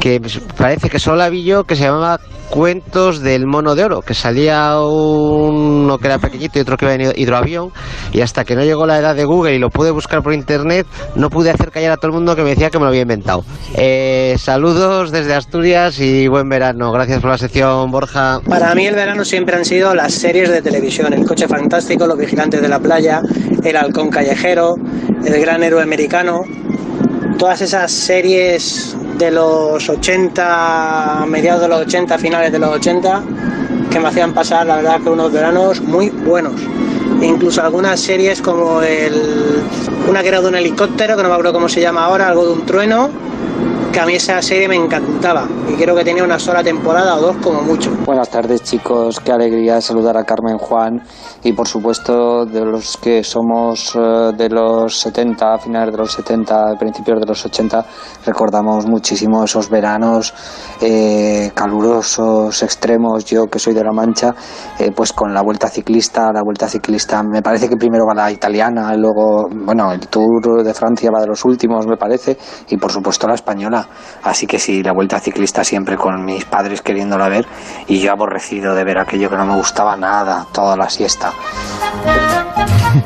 que 0.00 0.20
parece 0.56 0.88
que 0.88 0.98
solo 1.00 1.16
la 1.16 1.30
vi 1.30 1.42
yo, 1.44 1.64
que 1.64 1.74
se 1.74 1.82
llamaba 1.84 2.20
Cuentos 2.50 3.20
del 3.20 3.46
Mono 3.46 3.74
de 3.74 3.84
Oro, 3.84 4.02
que 4.02 4.14
salía 4.14 4.78
uno 4.78 5.98
que 5.98 6.06
era 6.06 6.18
pequeñito 6.18 6.58
y 6.58 6.62
otro 6.62 6.76
que 6.76 6.84
iba 6.84 6.94
en 6.94 7.12
hidroavión, 7.16 7.72
y 8.12 8.20
hasta 8.20 8.44
que 8.44 8.54
no 8.54 8.62
llegó 8.62 8.86
la 8.86 8.98
edad 8.98 9.16
de 9.16 9.24
Google 9.24 9.54
y 9.54 9.58
lo 9.58 9.70
pude 9.70 9.90
buscar 9.90 10.22
por 10.22 10.32
internet, 10.34 10.86
no 11.16 11.30
pude 11.30 11.50
hacer 11.50 11.70
callar 11.70 11.92
a 11.92 11.96
todo 11.96 12.08
el 12.08 12.12
mundo 12.14 12.36
que 12.36 12.42
me 12.42 12.50
decía 12.50 12.70
que 12.70 12.78
me 12.78 12.84
lo 12.84 12.90
había 12.90 13.02
inventado. 13.02 13.44
Eh, 13.74 14.36
saludos 14.38 15.10
desde 15.10 15.34
Asturias 15.34 15.98
y 15.98 16.28
buen 16.28 16.48
verano. 16.48 16.92
Gracias 16.92 17.20
por 17.20 17.30
la 17.30 17.38
sección, 17.38 17.90
Borja. 17.90 18.40
Para 18.48 18.74
mí 18.74 18.86
el 18.86 18.94
verano 18.94 19.24
siempre 19.24 19.56
han 19.56 19.64
sido 19.64 19.94
las 19.94 20.12
series 20.12 20.50
de 20.50 20.62
televisión, 20.62 21.12
El 21.12 21.24
coche 21.26 21.48
fantástico, 21.48 22.06
Los 22.06 22.18
vigilantes 22.18 22.60
de 22.60 22.68
la 22.68 22.78
playa, 22.78 23.22
El 23.62 23.76
halcón 23.76 24.10
callejero, 24.10 24.76
El 25.24 25.40
gran 25.40 25.62
héroe 25.62 25.82
americano 25.82 26.44
todas 27.38 27.60
esas 27.60 27.92
series 27.92 28.96
de 29.18 29.30
los 29.30 29.88
80, 29.88 31.26
mediados 31.28 31.62
de 31.62 31.68
los 31.68 31.80
80, 31.82 32.18
finales 32.18 32.52
de 32.52 32.58
los 32.58 32.70
80, 32.70 33.22
que 33.90 34.00
me 34.00 34.08
hacían 34.08 34.32
pasar, 34.32 34.66
la 34.66 34.76
verdad, 34.76 35.00
que 35.02 35.10
unos 35.10 35.32
veranos 35.32 35.80
muy 35.80 36.10
buenos. 36.10 36.60
Incluso 37.22 37.62
algunas 37.62 38.00
series 38.00 38.40
como 38.40 38.82
el, 38.82 39.14
una 40.08 40.22
que 40.22 40.28
era 40.28 40.40
de 40.40 40.48
un 40.48 40.54
helicóptero, 40.54 41.16
que 41.16 41.22
no 41.22 41.28
me 41.28 41.34
acuerdo 41.34 41.52
cómo 41.52 41.68
se 41.68 41.80
llama 41.80 42.04
ahora, 42.04 42.28
algo 42.28 42.46
de 42.46 42.52
un 42.52 42.66
trueno, 42.66 43.10
a 44.00 44.06
mí 44.06 44.14
esa 44.14 44.42
serie 44.42 44.66
me 44.66 44.74
encantaba 44.74 45.46
y 45.68 45.74
creo 45.74 45.94
que 45.94 46.04
tenía 46.04 46.24
una 46.24 46.38
sola 46.38 46.64
temporada 46.64 47.16
o 47.16 47.20
dos 47.20 47.36
como 47.36 47.62
mucho. 47.62 47.92
Buenas 48.04 48.28
tardes 48.28 48.62
chicos, 48.62 49.20
qué 49.20 49.30
alegría 49.30 49.80
saludar 49.80 50.16
a 50.16 50.24
Carmen 50.24 50.58
Juan 50.58 51.00
y 51.44 51.52
por 51.52 51.68
supuesto 51.68 52.44
de 52.44 52.64
los 52.64 52.96
que 52.96 53.22
somos 53.22 53.94
eh, 53.94 54.32
de 54.36 54.48
los 54.48 54.98
70, 54.98 55.58
finales 55.58 55.92
de 55.92 55.98
los 55.98 56.12
70, 56.12 56.76
principios 56.78 57.20
de 57.20 57.26
los 57.26 57.44
80, 57.44 57.86
recordamos 58.26 58.86
muchísimo 58.86 59.44
esos 59.44 59.70
veranos 59.70 60.34
eh, 60.80 61.52
calurosos, 61.54 62.62
extremos, 62.62 63.24
yo 63.24 63.46
que 63.46 63.60
soy 63.60 63.74
de 63.74 63.84
La 63.84 63.92
Mancha, 63.92 64.34
eh, 64.78 64.90
pues 64.94 65.12
con 65.12 65.32
la 65.32 65.42
vuelta 65.42 65.68
ciclista, 65.68 66.32
la 66.32 66.42
vuelta 66.42 66.68
ciclista, 66.68 67.22
me 67.22 67.42
parece 67.42 67.68
que 67.68 67.76
primero 67.76 68.04
va 68.06 68.14
la 68.14 68.32
italiana, 68.32 68.92
luego, 68.96 69.48
bueno, 69.50 69.92
el 69.92 70.00
Tour 70.08 70.64
de 70.64 70.74
Francia 70.74 71.10
va 71.14 71.20
de 71.20 71.28
los 71.28 71.44
últimos, 71.44 71.86
me 71.86 71.96
parece, 71.96 72.36
y 72.68 72.76
por 72.76 72.90
supuesto 72.90 73.28
la 73.28 73.34
española. 73.34 73.83
Así 74.22 74.46
que 74.46 74.58
sí, 74.58 74.82
la 74.82 74.92
vuelta 74.92 75.20
ciclista 75.20 75.64
siempre 75.64 75.96
con 75.96 76.24
mis 76.24 76.44
padres 76.44 76.82
queriéndola 76.82 77.28
ver 77.28 77.46
y 77.86 78.00
yo 78.00 78.12
aborrecido 78.12 78.74
de 78.74 78.84
ver 78.84 78.98
aquello 78.98 79.30
que 79.30 79.36
no 79.36 79.44
me 79.44 79.54
gustaba 79.54 79.96
nada, 79.96 80.46
toda 80.52 80.76
la 80.76 80.88
siesta. 80.88 81.32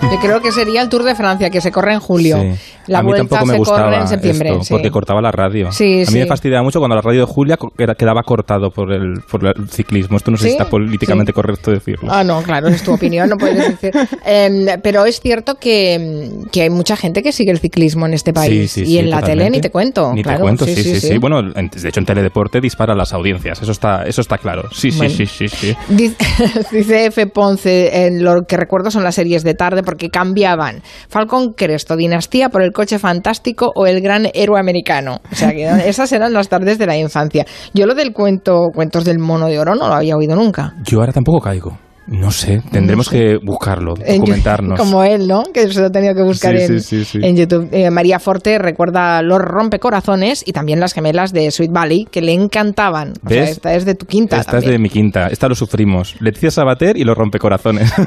Yo 0.03 0.19
creo 0.21 0.41
que 0.41 0.53
sería 0.53 0.83
el 0.83 0.89
Tour 0.89 1.05
de 1.05 1.15
Francia, 1.15 1.51
que 1.51 1.61
se 1.61 1.71
corre 1.73 1.95
en 1.95 2.01
julio. 2.01 2.41
Sí. 2.41 2.55
La 2.89 3.01
a 3.01 3.03
mí 3.03 3.09
vuelta 3.09 3.29
tampoco 3.29 3.47
me 3.47 3.53
se 3.53 3.59
gustaba 3.59 3.85
corre 3.85 3.97
en 4.01 4.09
septiembre. 4.09 4.49
esto, 4.51 4.65
sí. 4.65 4.73
porque 4.73 4.91
cortaba 4.91 5.21
la 5.21 5.31
radio. 5.31 5.71
Sí, 5.73 6.05
a 6.07 6.11
mí 6.11 6.21
me 6.21 6.27
fastidiaba 6.27 6.63
mucho 6.63 6.79
cuando 6.79 6.97
la 6.97 7.03
radio 7.03 7.21
de 7.21 7.27
Julia 7.27 7.59
quedaba 7.99 8.23
cortado 8.23 8.71
por 8.71 8.93
el, 8.93 9.21
por 9.31 9.45
el 9.47 9.69
ciclismo. 9.69 10.17
Esto 10.17 10.31
no 10.31 10.37
sé 10.39 10.45
si 10.45 10.51
está 10.53 10.65
políticamente 10.71 11.33
correcto 11.35 11.71
decirlo. 11.71 12.11
Ah, 12.11 12.25
no, 12.25 12.43
claro, 12.43 12.69
es 12.69 12.83
tu 12.83 12.95
opinión, 12.95 13.29
no 13.29 13.37
puedes 13.37 13.79
decir. 13.81 13.93
Em, 14.25 14.67
pero 14.83 15.05
es 15.05 15.21
cierto 15.21 15.57
que, 15.57 16.31
que 16.51 16.63
hay 16.63 16.71
mucha 16.71 16.97
gente 16.97 17.23
que 17.23 17.33
sigue 17.33 17.51
el 17.51 17.59
ciclismo 17.59 18.07
en 18.07 18.15
este 18.15 18.33
país. 18.33 18.77
Y 18.79 18.99
en 18.99 19.11
la 19.11 19.17
tele 19.19 19.33
totalmente. 19.33 19.51
ni 19.59 19.61
te 19.61 19.71
cuento. 19.71 20.13
Ni 20.15 20.23
claro, 20.23 20.39
te 20.39 20.43
cuento, 20.43 20.65
sí, 20.65 20.75
sí, 20.77 21.01
sí. 21.01 21.19
Bueno, 21.19 21.41
en- 21.41 21.69
de 21.69 21.89
hecho 21.89 22.01
en 22.01 22.07
Teledeporte 22.07 22.61
dispara 22.61 22.95
las 22.95 23.13
audiencias, 23.13 23.61
eso 23.61 23.73
está, 23.73 24.05
eso 24.05 24.21
está 24.23 24.39
claro. 24.39 24.63
Sí, 24.73 24.91
sí, 24.91 24.97
Bueno. 24.99 25.15
sí, 25.15 25.27
sí, 25.27 25.49
sí. 25.49 25.77
Dice 25.91 27.07
F. 27.07 27.27
Ponce, 27.27 28.07
en 28.07 28.25
lo 28.25 28.47
que 28.47 28.57
recuerdo 28.57 28.91
son 28.91 29.05
las 29.05 29.15
series 29.15 29.43
de 29.45 29.55
tarde 29.55 29.78
porque 29.83 30.11
cambiaban 30.11 30.83
Falcon 31.09 31.53
Cresto, 31.53 31.97
Dinastía 31.97 32.49
por 32.49 32.63
el 32.63 32.73
coche 32.73 32.99
fantástico 32.99 33.73
o 33.75 33.87
el 33.87 34.01
gran 34.01 34.29
héroe 34.35 34.59
americano. 34.61 35.21
O 35.31 35.35
sea, 35.35 35.53
que 35.53 35.65
esas 35.89 36.13
eran 36.13 36.33
las 36.33 36.49
tardes 36.49 36.79
de 36.79 36.87
la 36.87 36.97
infancia. 36.97 37.45
Yo 37.75 37.87
lo 37.87 37.95
del 37.95 38.13
cuento, 38.13 38.69
cuentos 38.75 39.05
del 39.05 39.19
mono 39.19 39.47
de 39.47 39.59
oro 39.59 39.75
no 39.75 39.89
lo 39.89 39.95
había 39.95 40.17
oído 40.17 40.37
nunca. 40.37 40.75
Yo 40.85 41.01
ahora 41.01 41.13
tampoco 41.13 41.41
caigo. 41.41 41.88
No 42.11 42.31
sé, 42.31 42.63
tendremos 42.73 43.11
que 43.11 43.37
buscarlo, 43.43 43.95
En. 44.05 44.25
YouTube, 44.25 44.77
Como 44.77 45.05
él, 45.05 45.29
¿no? 45.29 45.45
Que 45.53 45.71
se 45.71 45.81
lo 45.81 45.87
ha 45.87 45.91
tenido 45.91 46.15
que 46.15 46.23
buscar 46.23 46.57
Sí, 46.57 46.63
en, 46.63 46.81
sí, 46.81 47.05
sí, 47.05 47.05
sí. 47.05 47.19
en 47.23 47.37
YouTube. 47.37 47.69
Eh, 47.71 47.91
María 47.91 48.19
Forte 48.19 48.59
recuerda 48.59 49.21
Los 49.23 49.39
Rompecorazones 49.39 50.43
y 50.47 50.53
también 50.53 50.81
las 50.81 50.95
gemelas 50.95 51.33
de 51.33 51.51
Sweet 51.51 51.71
Valley, 51.71 52.07
que 52.11 52.23
le 52.23 52.33
encantaban. 52.33 53.13
O 53.25 53.29
sea, 53.29 53.45
esta 53.45 53.75
es 53.75 53.85
de 53.85 53.95
tu 53.95 54.07
quinta 54.07 54.39
Esta 54.39 54.59
es 54.59 54.65
de 54.65 54.79
mi 54.79 54.89
quinta, 54.89 55.29
esta 55.29 55.49
lo 55.49 55.55
sufrimos. 55.55 56.17
Leticia 56.21 56.51
Sabater 56.51 56.97
y 56.97 57.05
los 57.05 57.17
rompecorazones. 57.17 57.93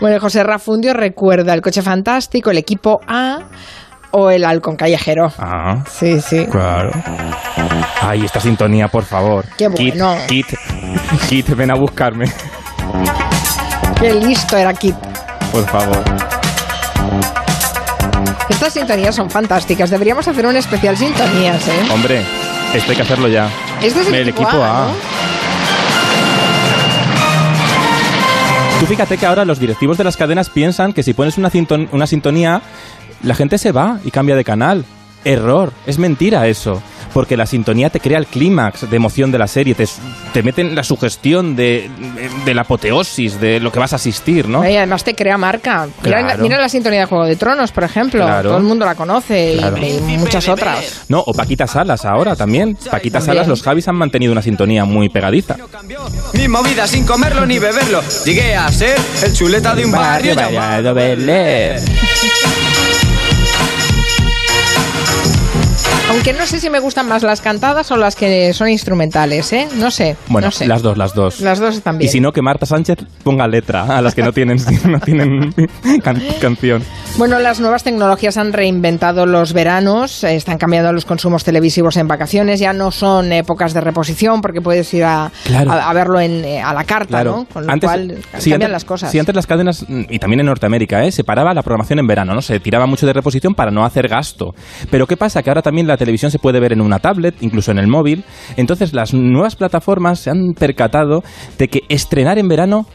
Bueno, 0.00 0.20
José 0.20 0.42
Rafundio 0.42 0.92
recuerda 0.92 1.54
el 1.54 1.62
coche 1.62 1.80
fantástico, 1.80 2.50
el 2.50 2.58
equipo 2.58 3.00
A 3.06 3.48
o 4.10 4.30
el 4.30 4.44
halcón 4.44 4.76
callejero. 4.76 5.32
ah, 5.38 5.78
Sí, 5.90 6.20
sí. 6.20 6.46
claro. 6.46 6.90
Ay, 8.02 8.24
esta 8.24 8.40
sintonía, 8.40 8.88
por 8.88 9.04
favor. 9.04 9.44
Qué 9.56 9.68
Kit, 9.70 9.94
bueno. 9.98 10.16
Kit, 10.28 10.46
Kit, 11.28 11.48
ven 11.56 11.70
a 11.70 11.74
buscarme, 11.74 12.30
Qué 14.00 14.12
listo 14.14 14.56
era 14.56 14.72
Kit. 14.74 14.94
por 15.52 15.66
favor. 15.66 16.02
Estas 18.48 18.72
sintonías 18.72 19.14
son 19.14 19.28
fantásticas. 19.30 19.90
Deberíamos 19.90 20.26
hacer 20.28 20.46
un 20.46 20.56
especial 20.56 20.96
sintonías, 20.96 21.66
¿eh? 21.68 21.82
Hombre, 21.92 22.22
esto 22.74 22.90
hay 22.90 22.96
que 22.96 23.02
hacerlo 23.02 23.28
ya. 23.28 23.48
Este 23.82 24.00
es 24.00 24.06
el, 24.08 24.28
equipo, 24.28 24.48
A, 24.48 24.88
¿no? 24.88 25.16
Tú 28.80 28.86
fíjate 28.86 29.16
que 29.16 29.24
ahora 29.26 29.44
los 29.46 29.58
directivos 29.58 29.96
de 29.96 30.04
las 30.04 30.16
cadenas 30.18 30.50
piensan 30.50 30.92
que 30.92 31.02
si 31.02 31.14
pones 31.14 31.38
una, 31.38 31.50
sinton- 31.50 31.88
una 31.92 32.06
sintonía, 32.06 32.60
la 33.22 33.34
gente 33.34 33.58
se 33.58 33.72
va 33.72 33.98
y 34.04 34.10
cambia 34.10 34.36
de 34.36 34.44
canal. 34.44 34.84
Error, 35.24 35.72
es 35.86 35.98
mentira 35.98 36.46
eso. 36.46 36.80
Porque 37.12 37.36
la 37.36 37.46
sintonía 37.46 37.88
te 37.88 37.98
crea 37.98 38.18
el 38.18 38.26
clímax 38.26 38.88
de 38.90 38.94
emoción 38.96 39.32
de 39.32 39.38
la 39.38 39.46
serie, 39.46 39.74
te, 39.74 39.88
te 40.34 40.42
mete 40.42 40.60
en 40.60 40.74
la 40.74 40.82
sugestión 40.84 41.56
de, 41.56 41.88
de 42.44 42.54
la 42.54 42.60
apoteosis, 42.60 43.40
de 43.40 43.58
lo 43.58 43.72
que 43.72 43.78
vas 43.78 43.94
a 43.94 43.96
asistir, 43.96 44.46
¿no? 44.48 44.68
Y 44.68 44.76
además 44.76 45.02
te 45.02 45.14
crea 45.14 45.38
marca. 45.38 45.88
Mira, 46.04 46.20
Claro. 46.20 46.42
mira 46.42 46.60
la 46.60 46.68
sintonía 46.68 47.00
de 47.00 47.06
Juego 47.06 47.24
de 47.24 47.34
Tronos, 47.36 47.72
por 47.72 47.84
ejemplo. 47.84 48.22
Claro. 48.24 48.50
Todo 48.50 48.58
el 48.58 48.64
mundo 48.64 48.84
la 48.84 48.94
conoce 48.94 49.54
y- 49.54 49.56
Claro. 49.58 49.78
y, 49.78 50.18
muchas 50.18 50.46
otras. 50.48 51.04
No, 51.08 51.20
o 51.26 51.32
Paquita 51.32 51.66
Salas 51.66 52.04
ahora 52.04 52.36
también. 52.36 52.74
Paquita 52.90 53.18
También. 53.18 53.22
Salas, 53.36 53.48
los 53.48 53.62
Javis 53.62 53.88
han 53.88 53.96
mantenido 53.96 54.30
una 54.32 54.42
sintonía 54.42 54.84
muy 54.84 55.08
pegadiza. 55.08 55.56
Mi 56.34 56.48
movida 56.48 56.86
sin 56.86 57.06
comerlo 57.06 57.46
ni 57.46 57.58
beberlo. 57.58 58.02
Llegué 58.26 58.54
a 58.54 58.70
ser 58.70 58.96
el 59.24 59.32
chuleta 59.32 59.74
de 59.74 59.86
un 59.86 59.92
barrio, 59.92 60.34
llamado 60.34 60.94
Aunque 66.16 66.32
no 66.32 66.46
sé 66.46 66.58
si 66.60 66.70
me 66.70 66.78
gustan 66.80 67.06
más 67.08 67.22
las 67.22 67.42
cantadas 67.42 67.90
o 67.92 67.96
las 67.98 68.16
que 68.16 68.52
son 68.54 68.68
instrumentales, 68.70 69.52
¿eh? 69.52 69.68
No 69.76 69.90
sé. 69.90 70.16
Bueno, 70.28 70.48
no 70.48 70.50
sé. 70.50 70.66
las 70.66 70.80
dos, 70.80 70.96
las 70.96 71.14
dos. 71.14 71.40
Las 71.40 71.58
dos 71.60 71.76
están 71.76 72.00
Y 72.00 72.08
si 72.08 72.20
no, 72.20 72.32
que 72.32 72.40
Marta 72.40 72.64
Sánchez 72.64 72.98
ponga 73.22 73.46
letra 73.46 73.84
a 73.96 74.00
las 74.00 74.14
que 74.14 74.22
no 74.22 74.32
tienen, 74.32 74.56
no 74.86 74.98
tienen 75.00 75.52
can- 76.02 76.22
canción. 76.40 76.82
Bueno, 77.18 77.38
las 77.38 77.60
nuevas 77.60 77.82
tecnologías 77.84 78.38
han 78.38 78.54
reinventado 78.54 79.26
los 79.26 79.52
veranos, 79.52 80.24
están 80.24 80.56
cambiando 80.56 80.90
los 80.92 81.04
consumos 81.04 81.44
televisivos 81.44 81.96
en 81.98 82.08
vacaciones, 82.08 82.60
ya 82.60 82.72
no 82.72 82.90
son 82.90 83.30
épocas 83.32 83.74
de 83.74 83.82
reposición 83.82 84.40
porque 84.40 84.62
puedes 84.62 84.92
ir 84.94 85.04
a, 85.04 85.30
Claro. 85.44 85.70
a, 85.70 85.90
a 85.90 85.92
verlo 85.92 86.18
en, 86.18 86.44
eh, 86.46 86.62
a 86.62 86.72
la 86.72 86.84
carta, 86.84 87.22
¿no? 87.24 87.44
Con 87.52 87.66
lo 87.66 87.72
Antes- 87.72 87.88
cual 87.90 88.16
sí, 88.38 88.50
cambian 88.50 88.54
antes- 88.62 88.70
las 88.70 88.84
cosas. 88.86 89.10
Sí, 89.12 89.18
antes 89.18 89.34
las 89.34 89.46
cadenas, 89.46 89.84
mm, 89.86 90.04
y 90.08 90.18
también 90.18 90.40
en 90.40 90.46
Norteamérica, 90.46 91.04
¿eh? 91.04 91.12
se 91.12 91.24
paraba 91.24 91.52
la 91.52 91.62
programación 91.62 91.98
en 91.98 92.06
verano, 92.06 92.34
¿no? 92.34 92.40
Se 92.40 92.58
tiraba 92.58 92.86
mucho 92.86 93.06
de 93.06 93.12
reposición 93.12 93.54
para 93.54 93.70
no 93.70 93.84
hacer 93.84 94.08
gasto. 94.08 94.54
Pero 94.90 95.06
¿qué 95.06 95.18
pasa? 95.18 95.42
Que 95.42 95.50
ahora 95.50 95.60
también 95.62 95.86
la 95.86 95.96
televisión 96.06 96.30
se 96.30 96.38
puede 96.38 96.60
ver 96.60 96.72
en 96.72 96.80
una 96.80 96.98
tablet, 97.00 97.34
incluso 97.42 97.70
en 97.72 97.78
el 97.78 97.88
móvil. 97.88 98.24
Entonces 98.56 98.92
las 98.94 99.12
nuevas 99.12 99.56
plataformas 99.56 100.20
se 100.20 100.30
han 100.30 100.52
percatado 100.58 101.22
de 101.58 101.68
que 101.68 101.80
estrenar 101.88 102.38
en 102.38 102.48
verano 102.48 102.86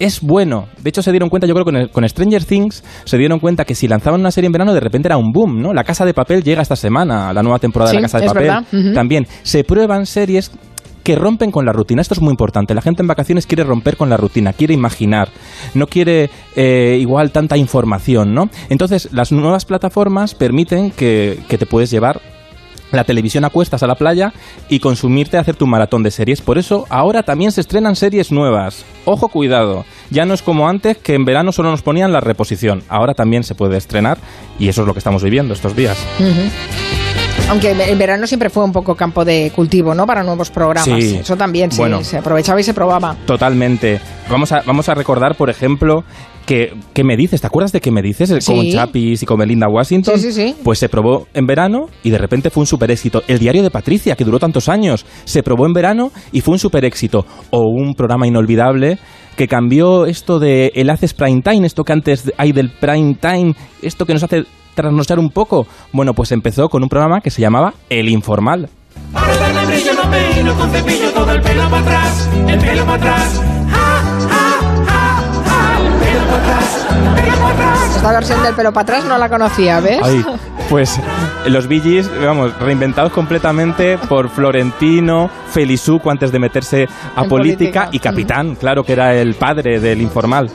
es 0.00 0.20
bueno. 0.20 0.66
De 0.82 0.90
hecho, 0.90 1.02
se 1.02 1.10
dieron 1.10 1.28
cuenta, 1.28 1.46
yo 1.48 1.54
creo 1.54 1.64
que 1.64 1.72
con, 1.72 1.76
el- 1.80 1.90
con 1.90 2.08
Stranger 2.08 2.44
Things, 2.44 2.84
se 3.04 3.18
dieron 3.18 3.40
cuenta 3.40 3.64
que 3.64 3.74
si 3.74 3.88
lanzaban 3.88 4.20
una 4.20 4.30
serie 4.30 4.46
en 4.46 4.52
verano, 4.52 4.72
de 4.72 4.78
repente 4.80 5.08
era 5.08 5.16
un 5.16 5.32
boom, 5.32 5.60
¿no? 5.60 5.72
La 5.72 5.82
Casa 5.82 6.04
de 6.04 6.14
Papel 6.14 6.44
llega 6.44 6.62
esta 6.62 6.76
semana, 6.76 7.32
la 7.32 7.42
nueva 7.42 7.58
temporada 7.58 7.90
de 7.90 7.96
La 8.02 8.08
Casa 8.08 8.18
de 8.20 8.26
Papel. 8.34 8.92
También 8.94 9.26
se 9.42 9.64
prueban 9.64 10.06
series 10.06 10.52
que 11.02 11.16
rompen 11.16 11.50
con 11.50 11.64
la 11.64 11.72
rutina. 11.72 12.00
Esto 12.02 12.14
es 12.14 12.20
muy 12.20 12.30
importante. 12.30 12.74
La 12.74 12.82
gente 12.82 13.02
en 13.02 13.08
vacaciones 13.08 13.46
quiere 13.46 13.64
romper 13.64 13.96
con 13.96 14.08
la 14.10 14.16
rutina, 14.18 14.52
quiere 14.52 14.74
imaginar, 14.74 15.30
no 15.74 15.86
quiere 15.86 16.28
eh, 16.54 16.98
igual 17.00 17.32
tanta 17.32 17.56
información, 17.56 18.34
¿no? 18.34 18.50
Entonces, 18.68 19.08
las 19.12 19.32
nuevas 19.32 19.64
plataformas 19.64 20.34
permiten 20.34 20.90
que, 20.92 21.40
que 21.48 21.56
te 21.58 21.66
puedes 21.66 21.90
llevar 21.90 22.20
la 22.92 23.04
televisión 23.04 23.44
a 23.44 23.50
cuestas 23.50 23.82
a 23.82 23.86
la 23.86 23.94
playa 23.94 24.32
y 24.68 24.80
consumirte 24.80 25.36
a 25.36 25.40
hacer 25.40 25.56
tu 25.56 25.66
maratón 25.66 26.02
de 26.02 26.10
series. 26.10 26.40
Por 26.40 26.58
eso 26.58 26.86
ahora 26.88 27.22
también 27.22 27.52
se 27.52 27.60
estrenan 27.60 27.96
series 27.96 28.32
nuevas. 28.32 28.84
Ojo, 29.04 29.28
cuidado. 29.28 29.84
Ya 30.10 30.24
no 30.24 30.34
es 30.34 30.42
como 30.42 30.68
antes 30.68 30.96
que 30.98 31.14
en 31.14 31.24
verano 31.24 31.52
solo 31.52 31.70
nos 31.70 31.82
ponían 31.82 32.12
la 32.12 32.20
reposición. 32.20 32.82
Ahora 32.88 33.14
también 33.14 33.44
se 33.44 33.54
puede 33.54 33.76
estrenar 33.76 34.18
y 34.58 34.68
eso 34.68 34.82
es 34.82 34.86
lo 34.86 34.94
que 34.94 34.98
estamos 35.00 35.22
viviendo 35.22 35.54
estos 35.54 35.76
días. 35.76 35.98
Aunque 37.48 37.70
el 37.70 37.96
verano 37.98 38.26
siempre 38.26 38.50
fue 38.50 38.62
un 38.64 38.72
poco 38.72 38.94
campo 38.94 39.24
de 39.24 39.50
cultivo, 39.56 39.94
¿no? 39.94 40.06
Para 40.06 40.22
nuevos 40.22 40.50
programas. 40.50 40.84
Sí. 41.00 41.16
Eso 41.20 41.36
también 41.36 41.70
sí, 41.72 41.78
Bueno. 41.78 42.04
se 42.04 42.18
aprovechaba 42.18 42.60
y 42.60 42.62
se 42.64 42.74
probaba. 42.74 43.16
Totalmente. 43.26 44.00
Vamos 44.28 44.52
a, 44.52 44.62
vamos 44.66 44.88
a 44.90 44.94
recordar, 44.94 45.34
por 45.34 45.48
ejemplo, 45.48 46.04
que 46.48 46.72
¿qué 46.94 47.04
me 47.04 47.14
dices? 47.14 47.42
¿Te 47.42 47.46
acuerdas 47.46 47.72
de 47.72 47.80
qué 47.82 47.90
me 47.90 48.00
dices? 48.00 48.32
Sí. 48.42 48.54
Con 48.54 48.66
Chapis 48.70 49.22
y 49.22 49.26
con 49.26 49.38
Belinda 49.38 49.68
Washington. 49.68 50.18
Sí, 50.18 50.32
sí, 50.32 50.32
sí. 50.32 50.56
Pues 50.64 50.78
se 50.78 50.88
probó 50.88 51.28
en 51.34 51.46
verano 51.46 51.90
y 52.02 52.08
de 52.08 52.16
repente 52.16 52.48
fue 52.48 52.62
un 52.62 52.66
super 52.66 52.90
éxito. 52.90 53.22
El 53.28 53.38
diario 53.38 53.62
de 53.62 53.70
Patricia, 53.70 54.16
que 54.16 54.24
duró 54.24 54.38
tantos 54.38 54.70
años, 54.70 55.04
se 55.24 55.42
probó 55.42 55.66
en 55.66 55.74
verano 55.74 56.10
y 56.32 56.40
fue 56.40 56.52
un 56.52 56.58
super 56.58 56.86
éxito. 56.86 57.26
O 57.50 57.60
un 57.68 57.92
programa 57.92 58.26
inolvidable 58.26 58.98
que 59.36 59.46
cambió 59.46 60.06
esto 60.06 60.38
de 60.38 60.72
el 60.74 60.88
haces 60.88 61.12
prime 61.12 61.42
time, 61.42 61.66
esto 61.66 61.84
que 61.84 61.92
antes 61.92 62.32
hay 62.38 62.52
del 62.52 62.70
prime 62.70 63.14
time, 63.20 63.54
esto 63.82 64.06
que 64.06 64.14
nos 64.14 64.22
hace 64.22 64.44
trasnochar 64.74 65.18
un 65.18 65.28
poco. 65.28 65.66
Bueno, 65.92 66.14
pues 66.14 66.32
empezó 66.32 66.70
con 66.70 66.82
un 66.82 66.88
programa 66.88 67.20
que 67.20 67.30
se 67.30 67.42
llamaba 67.42 67.74
El 67.90 68.08
Informal. 68.08 68.70
Para 69.12 69.36
darle 69.36 69.66
brillo 69.66 69.92
no 69.92 70.10
peino 70.10 70.54
con 70.56 70.70
cepillo 70.70 71.10
todo 71.12 71.30
el 71.30 71.42
pelo 71.42 71.68
para 71.68 71.82
atrás, 71.82 72.30
el 72.48 72.58
pelo 72.58 72.86
para 72.86 72.96
atrás. 72.96 73.37
Esta 77.98 78.12
versión 78.12 78.40
del 78.44 78.54
pelo 78.54 78.72
para 78.72 78.82
atrás 78.82 79.04
no 79.06 79.18
la 79.18 79.28
conocía, 79.28 79.80
¿ves? 79.80 79.98
Ay, 80.00 80.24
Pues 80.70 81.00
los 81.46 81.66
Gees, 81.66 82.08
vamos, 82.24 82.56
reinventados 82.60 83.10
completamente 83.12 83.98
por 83.98 84.28
Florentino, 84.28 85.28
Felizuco 85.50 86.08
antes 86.08 86.30
de 86.30 86.38
meterse 86.38 86.88
a 87.16 87.24
política. 87.24 87.88
y 87.90 87.98
Capitán, 87.98 88.54
claro 88.54 88.84
que 88.84 88.92
era 88.92 89.16
el 89.16 89.34
padre 89.34 89.80
del 89.80 90.00
informal. 90.00 90.48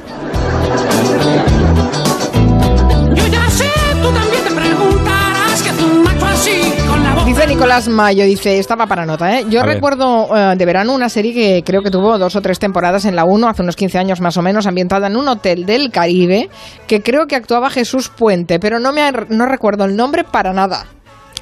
Nicolás 7.63 7.87
Mayo, 7.87 8.25
dice, 8.25 8.59
estaba 8.59 8.87
para 8.87 9.05
nota, 9.05 9.39
¿eh? 9.39 9.45
Yo 9.49 9.61
A 9.61 9.63
recuerdo 9.65 10.27
eh, 10.35 10.55
de 10.57 10.65
verano 10.65 10.93
una 10.93 11.07
serie 11.07 11.33
que 11.33 11.63
creo 11.65 11.81
que 11.81 11.89
tuvo 11.89 12.17
dos 12.17 12.35
o 12.35 12.41
tres 12.41 12.59
temporadas 12.59 13.05
en 13.05 13.15
la 13.15 13.23
1, 13.23 13.47
hace 13.47 13.61
unos 13.61 13.75
15 13.77 13.97
años 13.99 14.19
más 14.19 14.35
o 14.35 14.41
menos, 14.41 14.67
ambientada 14.67 15.07
en 15.07 15.15
un 15.15 15.27
hotel 15.29 15.65
del 15.65 15.89
Caribe, 15.89 16.49
que 16.87 17.01
creo 17.01 17.25
que 17.25 17.35
actuaba 17.37 17.69
Jesús 17.69 18.09
Puente, 18.09 18.59
pero 18.59 18.79
no, 18.79 18.91
me 18.91 19.01
ha- 19.01 19.11
no 19.29 19.45
recuerdo 19.45 19.85
el 19.85 19.95
nombre 19.95 20.25
para 20.25 20.51
nada. 20.51 20.87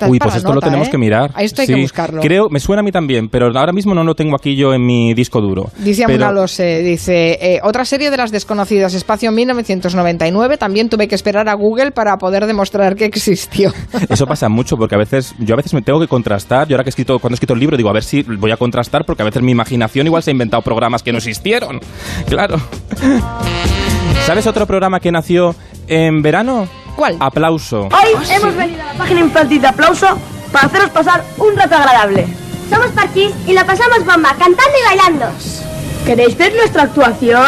Uy, 0.08 0.20
pues 0.20 0.36
esto 0.36 0.54
lo 0.54 0.62
tenemos 0.62 0.88
¿eh? 0.88 0.92
que 0.92 0.98
mirar. 0.98 1.32
A 1.34 1.44
esto 1.44 1.62
hay 1.62 1.68
Sí, 1.68 1.74
que 1.76 1.82
buscarlo. 1.82 2.22
Creo, 2.22 2.50
me 2.50 2.60
suena 2.60 2.82
a 2.82 2.84
mí 2.84 2.92
también, 2.92 3.30
pero 3.30 3.48
ahora 3.58 3.72
mismo 3.74 3.94
no 3.94 4.04
lo 4.04 4.16
tengo 4.16 4.36
aquí 4.36 4.56
yo 4.56 4.74
en 4.74 4.86
mi 4.86 5.14
disco 5.14 5.42
duro. 5.42 5.70
Dice 5.78 6.04
Pero- 6.08 6.26
Amuna 6.26 6.42
Lose, 6.42 6.82
dice, 6.84 7.38
eh, 7.42 7.60
otra 7.64 7.86
serie 7.86 8.10
de 8.12 8.18
las 8.18 8.32
desconocidas, 8.32 8.94
Espacio 8.94 9.32
1999, 9.32 10.58
también 10.58 10.90
tuve 10.90 11.08
que 11.08 11.16
esperar 11.16 11.48
a 11.50 11.54
Google 11.54 11.92
para 11.92 12.18
poder 12.18 12.46
demostrar 12.46 12.96
que 12.96 13.06
existió. 13.06 13.74
Eso 14.10 14.26
pasa 14.28 14.50
mucho 14.50 14.78
porque 14.78 14.96
a 14.96 14.98
veces, 15.00 15.34
yo 15.40 15.54
a 15.54 15.58
veces 15.58 15.74
me 15.74 15.82
tengo 15.82 16.00
que 16.00 16.08
contrastar. 16.08 16.68
Yo 16.68 16.76
ahora 16.76 16.84
que 16.84 16.90
he 16.90 16.92
escrito, 16.92 17.20
cuando 17.20 17.34
he 17.34 17.38
escrito 17.38 17.54
el 17.54 17.60
libro, 17.60 17.78
digo, 17.78 17.90
a 17.90 17.94
ver 17.94 18.04
si 18.04 18.24
voy 18.24 18.52
a 18.52 18.58
contrastar 18.58 19.06
porque 19.06 19.22
a 19.22 19.26
veces 19.26 19.42
mi 19.42 19.52
imaginación 19.52 20.08
igual 20.08 20.24
se 20.24 20.32
ha 20.32 20.34
inventado 20.34 20.62
programas 20.62 21.04
que 21.04 21.12
no 21.12 21.18
existieron. 21.20 21.80
Claro. 22.28 22.58
¿Sabes 24.26 24.46
otro 24.48 24.66
programa 24.68 25.00
que 25.00 25.12
nació 25.12 25.56
en 25.88 26.22
verano? 26.22 26.68
¿Cuál? 26.96 27.18
Aplauso. 27.20 27.84
Hoy 27.88 28.28
hemos 28.30 28.56
venido 28.56 28.82
a 28.82 28.86
la 28.86 28.94
página 28.94 29.20
infantil 29.22 29.62
de 29.62 29.68
aplauso 29.68 30.18
para 30.52 30.68
haceros 30.68 30.90
pasar 30.90 31.24
un 31.38 31.56
rato 31.56 31.76
agradable. 31.76 32.28
Somos 32.70 32.88
Parchís 32.92 33.32
y 33.48 33.54
la 33.54 33.66
pasamos 33.66 34.00
bomba, 34.00 34.30
cantando 34.30 34.72
y 34.80 34.86
bailando. 34.86 35.26
¿Queréis 36.06 36.38
ver 36.38 36.54
nuestra 36.56 36.84
actuación? 36.84 37.44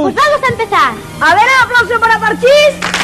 Pues 0.00 0.14
vamos 0.14 0.42
a 0.42 0.48
empezar. 0.48 0.92
A 1.20 1.34
ver, 1.34 1.44
el 1.44 1.64
aplauso 1.64 2.00
para 2.00 2.18
Parchís. 2.18 2.97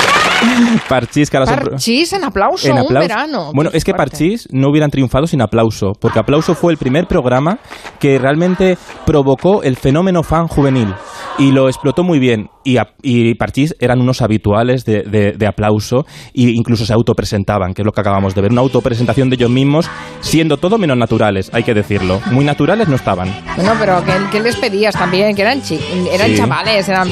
Parchís, 0.89 1.31
que 1.31 1.37
ahora 1.37 1.51
son 1.55 1.65
Parchís 1.71 2.13
en 2.13 2.25
aplauso, 2.25 2.67
en 2.69 2.75
un 2.75 2.79
aplauso. 2.81 3.09
verano. 3.09 3.51
Bueno, 3.55 3.71
Qué 3.71 3.79
es 3.79 3.85
que 3.85 3.93
fuerte. 3.93 4.11
Parchís 4.13 4.49
no 4.51 4.69
hubieran 4.71 4.91
triunfado 4.91 5.27
sin 5.27 5.41
aplauso, 5.43 5.93
porque 6.01 6.19
aplauso 6.19 6.55
fue 6.55 6.73
el 6.73 6.79
primer 6.79 7.07
programa 7.07 7.59
que 7.99 8.19
realmente 8.19 8.77
provocó 9.07 9.63
el 9.63 9.77
fenómeno 9.77 10.23
fan 10.23 10.47
juvenil 10.49 10.95
y 11.39 11.51
lo 11.53 11.69
explotó 11.69 12.03
muy 12.05 12.19
bien. 12.19 12.49
Y, 12.67 12.79
a- 12.79 12.95
y 13.03 13.35
Parchís 13.35 13.75
eran 13.79 14.01
unos 14.01 14.23
habituales 14.23 14.85
de, 14.87 15.03
de- 15.03 15.33
de 15.33 15.47
aplauso 15.47 16.07
e 16.35 16.43
incluso 16.43 16.87
se 16.87 16.95
autopresentaban, 16.95 17.75
que 17.75 17.83
es 17.83 17.87
lo 17.87 17.93
que 17.93 18.01
acabamos 18.01 18.35
de 18.35 18.41
ver, 18.41 18.53
una 18.53 18.63
autopresentación 18.63 19.29
de 19.29 19.37
ellos 19.37 19.51
mismos, 19.51 19.91
siendo 20.21 20.57
todo 20.57 20.79
menos 20.79 20.97
naturales, 20.97 21.51
hay 21.53 21.63
que 21.63 21.75
decirlo. 21.75 22.21
Muy 22.31 22.45
naturales 22.45 22.89
no 22.89 22.97
estaban. 22.97 23.29
Bueno, 23.57 23.73
pero 23.79 24.03
¿qué, 24.05 24.13
qué 24.33 24.41
les 24.41 24.57
pedías 24.57 24.95
también? 24.95 25.35
Que 25.37 25.43
eran, 25.43 25.61
chi- 25.61 25.79
eran 26.13 26.29
Sí. 26.31 26.37
chavales, 26.37 26.89
eran... 26.89 27.09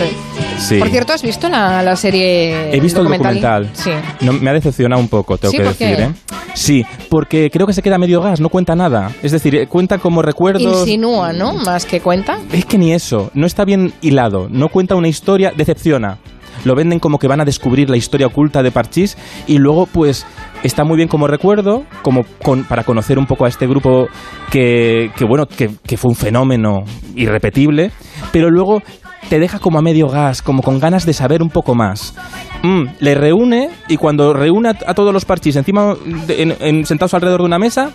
Sí. 0.58 0.78
Por 0.78 0.88
cierto, 0.88 1.12
¿has 1.12 1.22
visto 1.22 1.48
la, 1.48 1.82
la 1.82 1.96
serie 1.96 2.74
He 2.74 2.80
visto 2.80 3.00
el 3.00 3.08
documental. 3.22 3.70
Sí. 3.72 3.90
No, 4.20 4.32
me 4.32 4.50
ha 4.50 4.52
decepcionado 4.52 5.00
un 5.00 5.08
poco, 5.08 5.38
tengo 5.38 5.52
¿Sí? 5.52 5.58
que 5.58 5.62
decir, 5.64 6.00
¿eh? 6.00 6.10
Sí, 6.54 6.84
porque 7.08 7.50
creo 7.50 7.66
que 7.66 7.72
se 7.72 7.82
queda 7.82 7.96
medio 7.98 8.20
gas, 8.20 8.40
no 8.40 8.48
cuenta 8.48 8.74
nada. 8.74 9.10
Es 9.22 9.32
decir, 9.32 9.54
eh, 9.56 9.66
cuenta 9.66 9.98
como 9.98 10.20
recuerdos. 10.22 10.80
Insinúa, 10.80 11.32
¿no? 11.32 11.54
Más 11.54 11.86
que 11.86 12.00
cuenta. 12.00 12.38
Es 12.52 12.64
que 12.66 12.76
ni 12.78 12.92
eso, 12.92 13.30
no 13.34 13.46
está 13.46 13.64
bien 13.64 13.92
hilado, 14.02 14.48
no 14.50 14.68
cuenta 14.68 14.94
una 14.94 15.08
historia, 15.08 15.52
decepciona. 15.56 16.18
Lo 16.64 16.74
venden 16.76 17.00
como 17.00 17.18
que 17.18 17.26
van 17.26 17.40
a 17.40 17.44
descubrir 17.44 17.88
la 17.90 17.96
historia 17.96 18.26
oculta 18.28 18.62
de 18.62 18.70
Parchís 18.70 19.16
y 19.48 19.58
luego 19.58 19.86
pues 19.86 20.26
está 20.62 20.84
muy 20.84 20.96
bien 20.96 21.08
como 21.08 21.26
recuerdo, 21.26 21.82
como 22.02 22.24
con- 22.42 22.64
para 22.64 22.84
conocer 22.84 23.18
un 23.18 23.26
poco 23.26 23.46
a 23.46 23.48
este 23.48 23.66
grupo 23.66 24.06
que, 24.50 25.10
que 25.16 25.24
bueno, 25.24 25.46
que, 25.46 25.70
que 25.84 25.96
fue 25.96 26.10
un 26.10 26.14
fenómeno 26.16 26.84
irrepetible, 27.16 27.90
pero 28.30 28.50
luego 28.50 28.82
te 29.28 29.38
deja 29.40 29.58
como 29.58 29.78
a 29.78 29.82
medio 29.82 30.08
gas, 30.08 30.42
como 30.42 30.62
con 30.62 30.78
ganas 30.78 31.06
de 31.06 31.14
saber 31.14 31.42
un 31.42 31.48
poco 31.50 31.74
más. 31.74 32.14
Mm, 32.62 32.84
le 33.00 33.14
reúne 33.14 33.70
y 33.88 33.96
cuando 33.96 34.32
reúne 34.32 34.70
a, 34.70 34.94
todos 34.94 35.12
los 35.12 35.24
Parchís 35.24 35.56
encima, 35.56 35.94
de- 36.26 36.42
en- 36.42 36.56
en- 36.60 36.86
sentados 36.86 37.14
alrededor 37.14 37.40
de 37.40 37.46
una 37.46 37.58
mesa, 37.58 37.90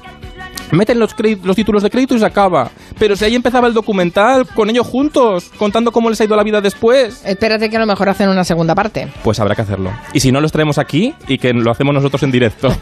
Meten 0.69 0.99
los, 0.99 1.15
los 1.43 1.56
títulos 1.56 1.82
de 1.82 1.89
crédito 1.89 2.13
y 2.13 2.19
se 2.19 2.25
acaba. 2.25 2.69
Pero 2.99 3.15
si 3.15 3.25
ahí 3.25 3.36
empezaba 3.36 3.67
el 3.67 3.73
documental, 3.73 4.45
con 4.47 4.69
ellos 4.69 4.88
juntos, 4.88 5.51
contando 5.57 5.91
cómo 5.91 6.10
les 6.10 6.19
ha 6.21 6.23
ido 6.25 6.36
la 6.36 6.43
vida 6.43 6.62
después. 6.62 7.21
Espérate 7.25 7.69
que 7.69 7.77
a 7.77 7.79
lo 7.79 7.86
mejor 7.86 8.10
hacen 8.10 8.29
una 8.29 8.43
segunda 8.43 8.75
parte. 8.75 9.07
Pues 9.23 9.39
habrá 9.39 9.55
que 9.55 9.62
hacerlo. 9.62 9.91
Y 10.13 10.19
si 10.19 10.31
no, 10.31 10.41
los 10.41 10.51
traemos 10.51 10.77
aquí 10.77 11.13
y 11.27 11.38
que 11.38 11.53
lo 11.53 11.71
hacemos 11.71 11.93
nosotros 11.93 12.23
en 12.23 12.31
directo. 12.31 12.69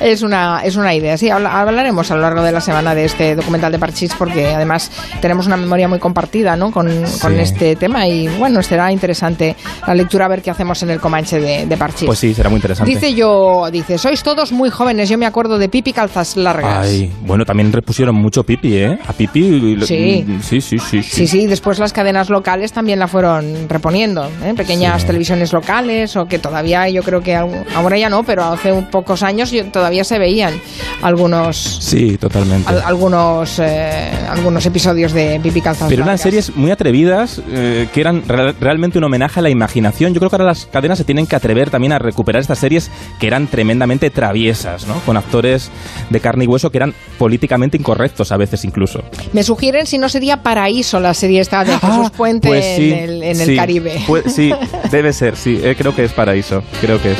Es 0.00 0.22
una, 0.22 0.62
es 0.64 0.76
una 0.76 0.94
idea. 0.94 1.16
Sí, 1.18 1.28
habla- 1.30 1.60
hablaremos 1.60 2.10
a 2.10 2.14
lo 2.16 2.22
largo 2.22 2.42
de 2.42 2.52
la 2.52 2.60
semana 2.60 2.94
de 2.94 3.04
este 3.04 3.34
documental 3.36 3.70
de 3.72 3.78
Parchís 3.78 4.12
porque 4.16 4.46
además 4.46 4.90
tenemos 5.20 5.46
una 5.46 5.56
memoria 5.56 5.88
muy 5.88 5.98
compartida 5.98 6.56
¿no? 6.56 6.70
con, 6.70 6.88
con 7.20 7.38
este 7.38 7.76
tema 7.76 8.06
y 8.06 8.28
bueno, 8.38 8.62
será 8.62 8.90
interesante 8.92 9.56
la 9.86 9.94
lectura 9.94 10.24
a 10.24 10.28
ver 10.28 10.42
qué 10.42 10.50
hacemos 10.50 10.82
en 10.82 10.90
el 10.90 11.00
Comanche 11.00 11.38
de, 11.40 11.66
de 11.66 11.76
Parchís. 11.76 12.06
Pues 12.06 12.18
sí, 12.18 12.32
será 12.34 12.48
muy 12.48 12.56
interesante. 12.58 12.90
Dice 12.90 13.14
yo, 13.14 13.68
dice, 13.70 13.98
sois 13.98 14.22
todos 14.22 14.52
muy 14.52 14.70
jóvenes, 14.70 15.08
yo 15.08 15.18
me 15.18 15.26
acuerdo 15.26 15.58
de 15.58 15.68
Pipi 15.68 15.92
Calzas 15.92 16.36
Largas. 16.36 16.86
Ay, 16.86 17.12
bueno, 17.22 17.44
también 17.44 17.72
repusieron 17.72 18.14
mucho 18.14 18.42
Pipi, 18.44 18.76
¿eh? 18.76 18.98
Lo- 19.26 19.86
Sí. 19.86 20.24
mm, 20.26 20.40
Sí, 20.42 20.60
sí, 20.60 20.78
sí. 20.78 21.02
Sí, 21.02 21.26
sí, 21.26 21.46
después 21.46 21.78
las 21.78 21.92
cadenas 21.92 22.30
locales 22.30 22.72
también 22.72 22.98
la 22.98 23.08
fueron 23.08 23.68
reponiendo, 23.68 24.24
¿eh? 24.44 24.54
pequeñas 24.56 25.04
televisiones 25.06 25.52
locales 25.52 26.16
o 26.16 26.26
que 26.26 26.38
todavía 26.38 26.88
yo 26.88 27.02
creo 27.02 27.20
que 27.22 27.34
ahora 27.36 27.98
ya 27.98 28.08
no, 28.08 28.22
pero 28.22 28.44
hace 28.44 28.72
un 28.72 28.86
pocos 28.90 29.22
años 29.22 29.50
yo- 29.50 29.66
todavía 29.66 30.04
se 30.04 30.18
veían 30.18 30.54
algunos 31.02 31.56
Sí, 31.56 32.16
totalmente. 32.18 32.68
al- 32.68 32.82
algunos 32.82 33.58
eh, 33.58 34.10
algunos 34.28 34.64
episodios 34.66 35.12
de 35.12 35.40
Pipi 35.42 35.60
Calzas 35.60 35.88
Pero 35.88 36.04
eran 36.04 36.18
series 36.18 36.54
muy 36.56 36.70
atrevidas 36.70 37.40
eh, 37.50 37.88
que 37.92 38.00
eran 38.00 38.22
real- 38.26 38.54
realmente 38.60 38.98
un 38.98 39.04
homenaje 39.04 39.40
a 39.40 39.42
la 39.42 39.50
imaginación. 39.50 40.12
Yo 40.14 40.20
creo 40.20 40.30
que 40.30 40.36
ahora 40.36 40.46
las 40.46 40.66
cadenas 40.66 40.98
se 40.98 41.04
tienen 41.04 41.26
que 41.26 41.36
atrever 41.36 41.70
también 41.70 41.92
a 41.92 41.98
recuperar 41.98 42.40
estas 42.40 42.58
series 42.58 42.90
que 43.18 43.26
eran 43.26 43.46
tremendamente 43.46 44.10
traviesas, 44.10 44.86
¿no? 44.86 44.94
Con 45.06 45.16
actores 45.16 45.70
de 46.10 46.20
carne 46.20 46.44
y 46.44 46.46
hueso 46.46 46.70
que 46.70 46.78
eran 46.78 46.94
políticamente 47.18 47.76
incorrectos 47.76 48.32
a 48.32 48.36
veces 48.36 48.64
incluso. 48.64 49.02
Me 49.32 49.42
sugieren 49.42 49.86
si 49.86 49.98
no 49.98 50.08
sería 50.08 50.42
Paraíso 50.42 51.00
la 51.00 51.14
serie 51.14 51.40
esta 51.40 51.64
de 51.64 51.78
Jesús 51.78 52.10
Puente 52.16 52.48
Pues 52.48 52.64
sí, 52.76 52.92
en 52.92 52.98
el, 52.98 53.22
en 53.22 53.40
el. 53.40 53.56
Caribe. 53.56 54.02
Pues 54.06 54.32
sí, 54.34 54.52
debe 54.90 55.12
ser, 55.12 55.36
sí. 55.36 55.60
eh, 55.62 55.74
creo 55.76 55.94
que 55.94 56.04
es 56.04 56.12
paraíso. 56.12 56.62
Creo 56.80 57.00
que 57.00 57.12
es. 57.12 57.18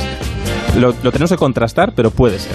Lo, 0.77 0.95
lo 1.03 1.13
tenemos 1.13 1.31
que 1.31 1.37
contrastar, 1.37 1.93
pero 1.95 2.11
puede 2.11 2.39
ser. 2.39 2.53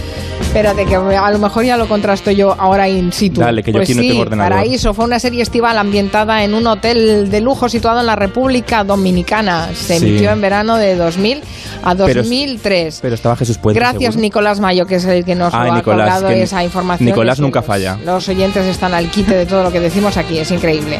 Espérate, 0.55 0.85
que 0.85 0.95
a 0.95 1.31
lo 1.31 1.37
mejor 1.39 1.65
ya 1.65 1.75
lo 1.75 1.85
contrasto 1.85 2.31
yo 2.31 2.55
ahora 2.57 2.87
in 2.87 3.11
situ. 3.11 3.41
Dale, 3.41 3.61
que 3.61 3.73
yo 3.73 3.79
pues 3.79 3.89
aquí 3.89 3.93
no 3.97 4.01
sí, 4.03 4.07
tengo 4.07 4.21
ordenador. 4.21 4.53
Paraíso 4.53 4.93
fue 4.93 5.03
una 5.03 5.19
serie 5.19 5.41
estival 5.43 5.77
ambientada 5.77 6.45
en 6.45 6.53
un 6.53 6.65
hotel 6.65 7.29
de 7.29 7.41
lujo 7.41 7.67
situado 7.67 7.99
en 7.99 8.05
la 8.05 8.15
República 8.15 8.85
Dominicana. 8.85 9.67
Se 9.73 9.99
Sí. 9.99 10.07
emitió 10.07 10.31
en 10.31 10.39
verano 10.39 10.77
de 10.77 10.95
2000 10.95 11.41
a 11.83 11.93
Pero- 11.93 12.21
2003. 12.23 12.99
Pero 13.01 13.15
estaba 13.15 13.35
Jesús 13.35 13.57
Puente. 13.57 13.77
Gracias, 13.81 14.13
seguro. 14.13 14.21
Nicolás 14.21 14.61
Mayo, 14.61 14.85
que 14.85 14.95
es 14.95 15.03
el 15.03 15.25
que 15.25 15.35
nos 15.35 15.51
lo 15.51 15.59
ha 15.59 15.75
Nicolás, 15.75 16.23
que 16.23 16.43
esa 16.43 16.63
información. 16.63 17.05
Nicolás 17.05 17.37
nunca 17.41 17.59
los- 17.59 17.67
falla. 17.67 17.97
Los 18.05 18.29
oyentes 18.29 18.65
están 18.65 18.93
al 18.93 19.11
quite 19.11 19.35
de 19.35 19.45
todo 19.45 19.61
lo 19.61 19.73
que 19.73 19.81
decimos 19.81 20.15
aquí, 20.15 20.37
es 20.39 20.49
increíble. 20.51 20.99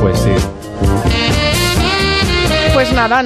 Pues 0.00 0.16
sí. 0.20 0.30
Pues 2.72 2.92
nada, 2.92 3.08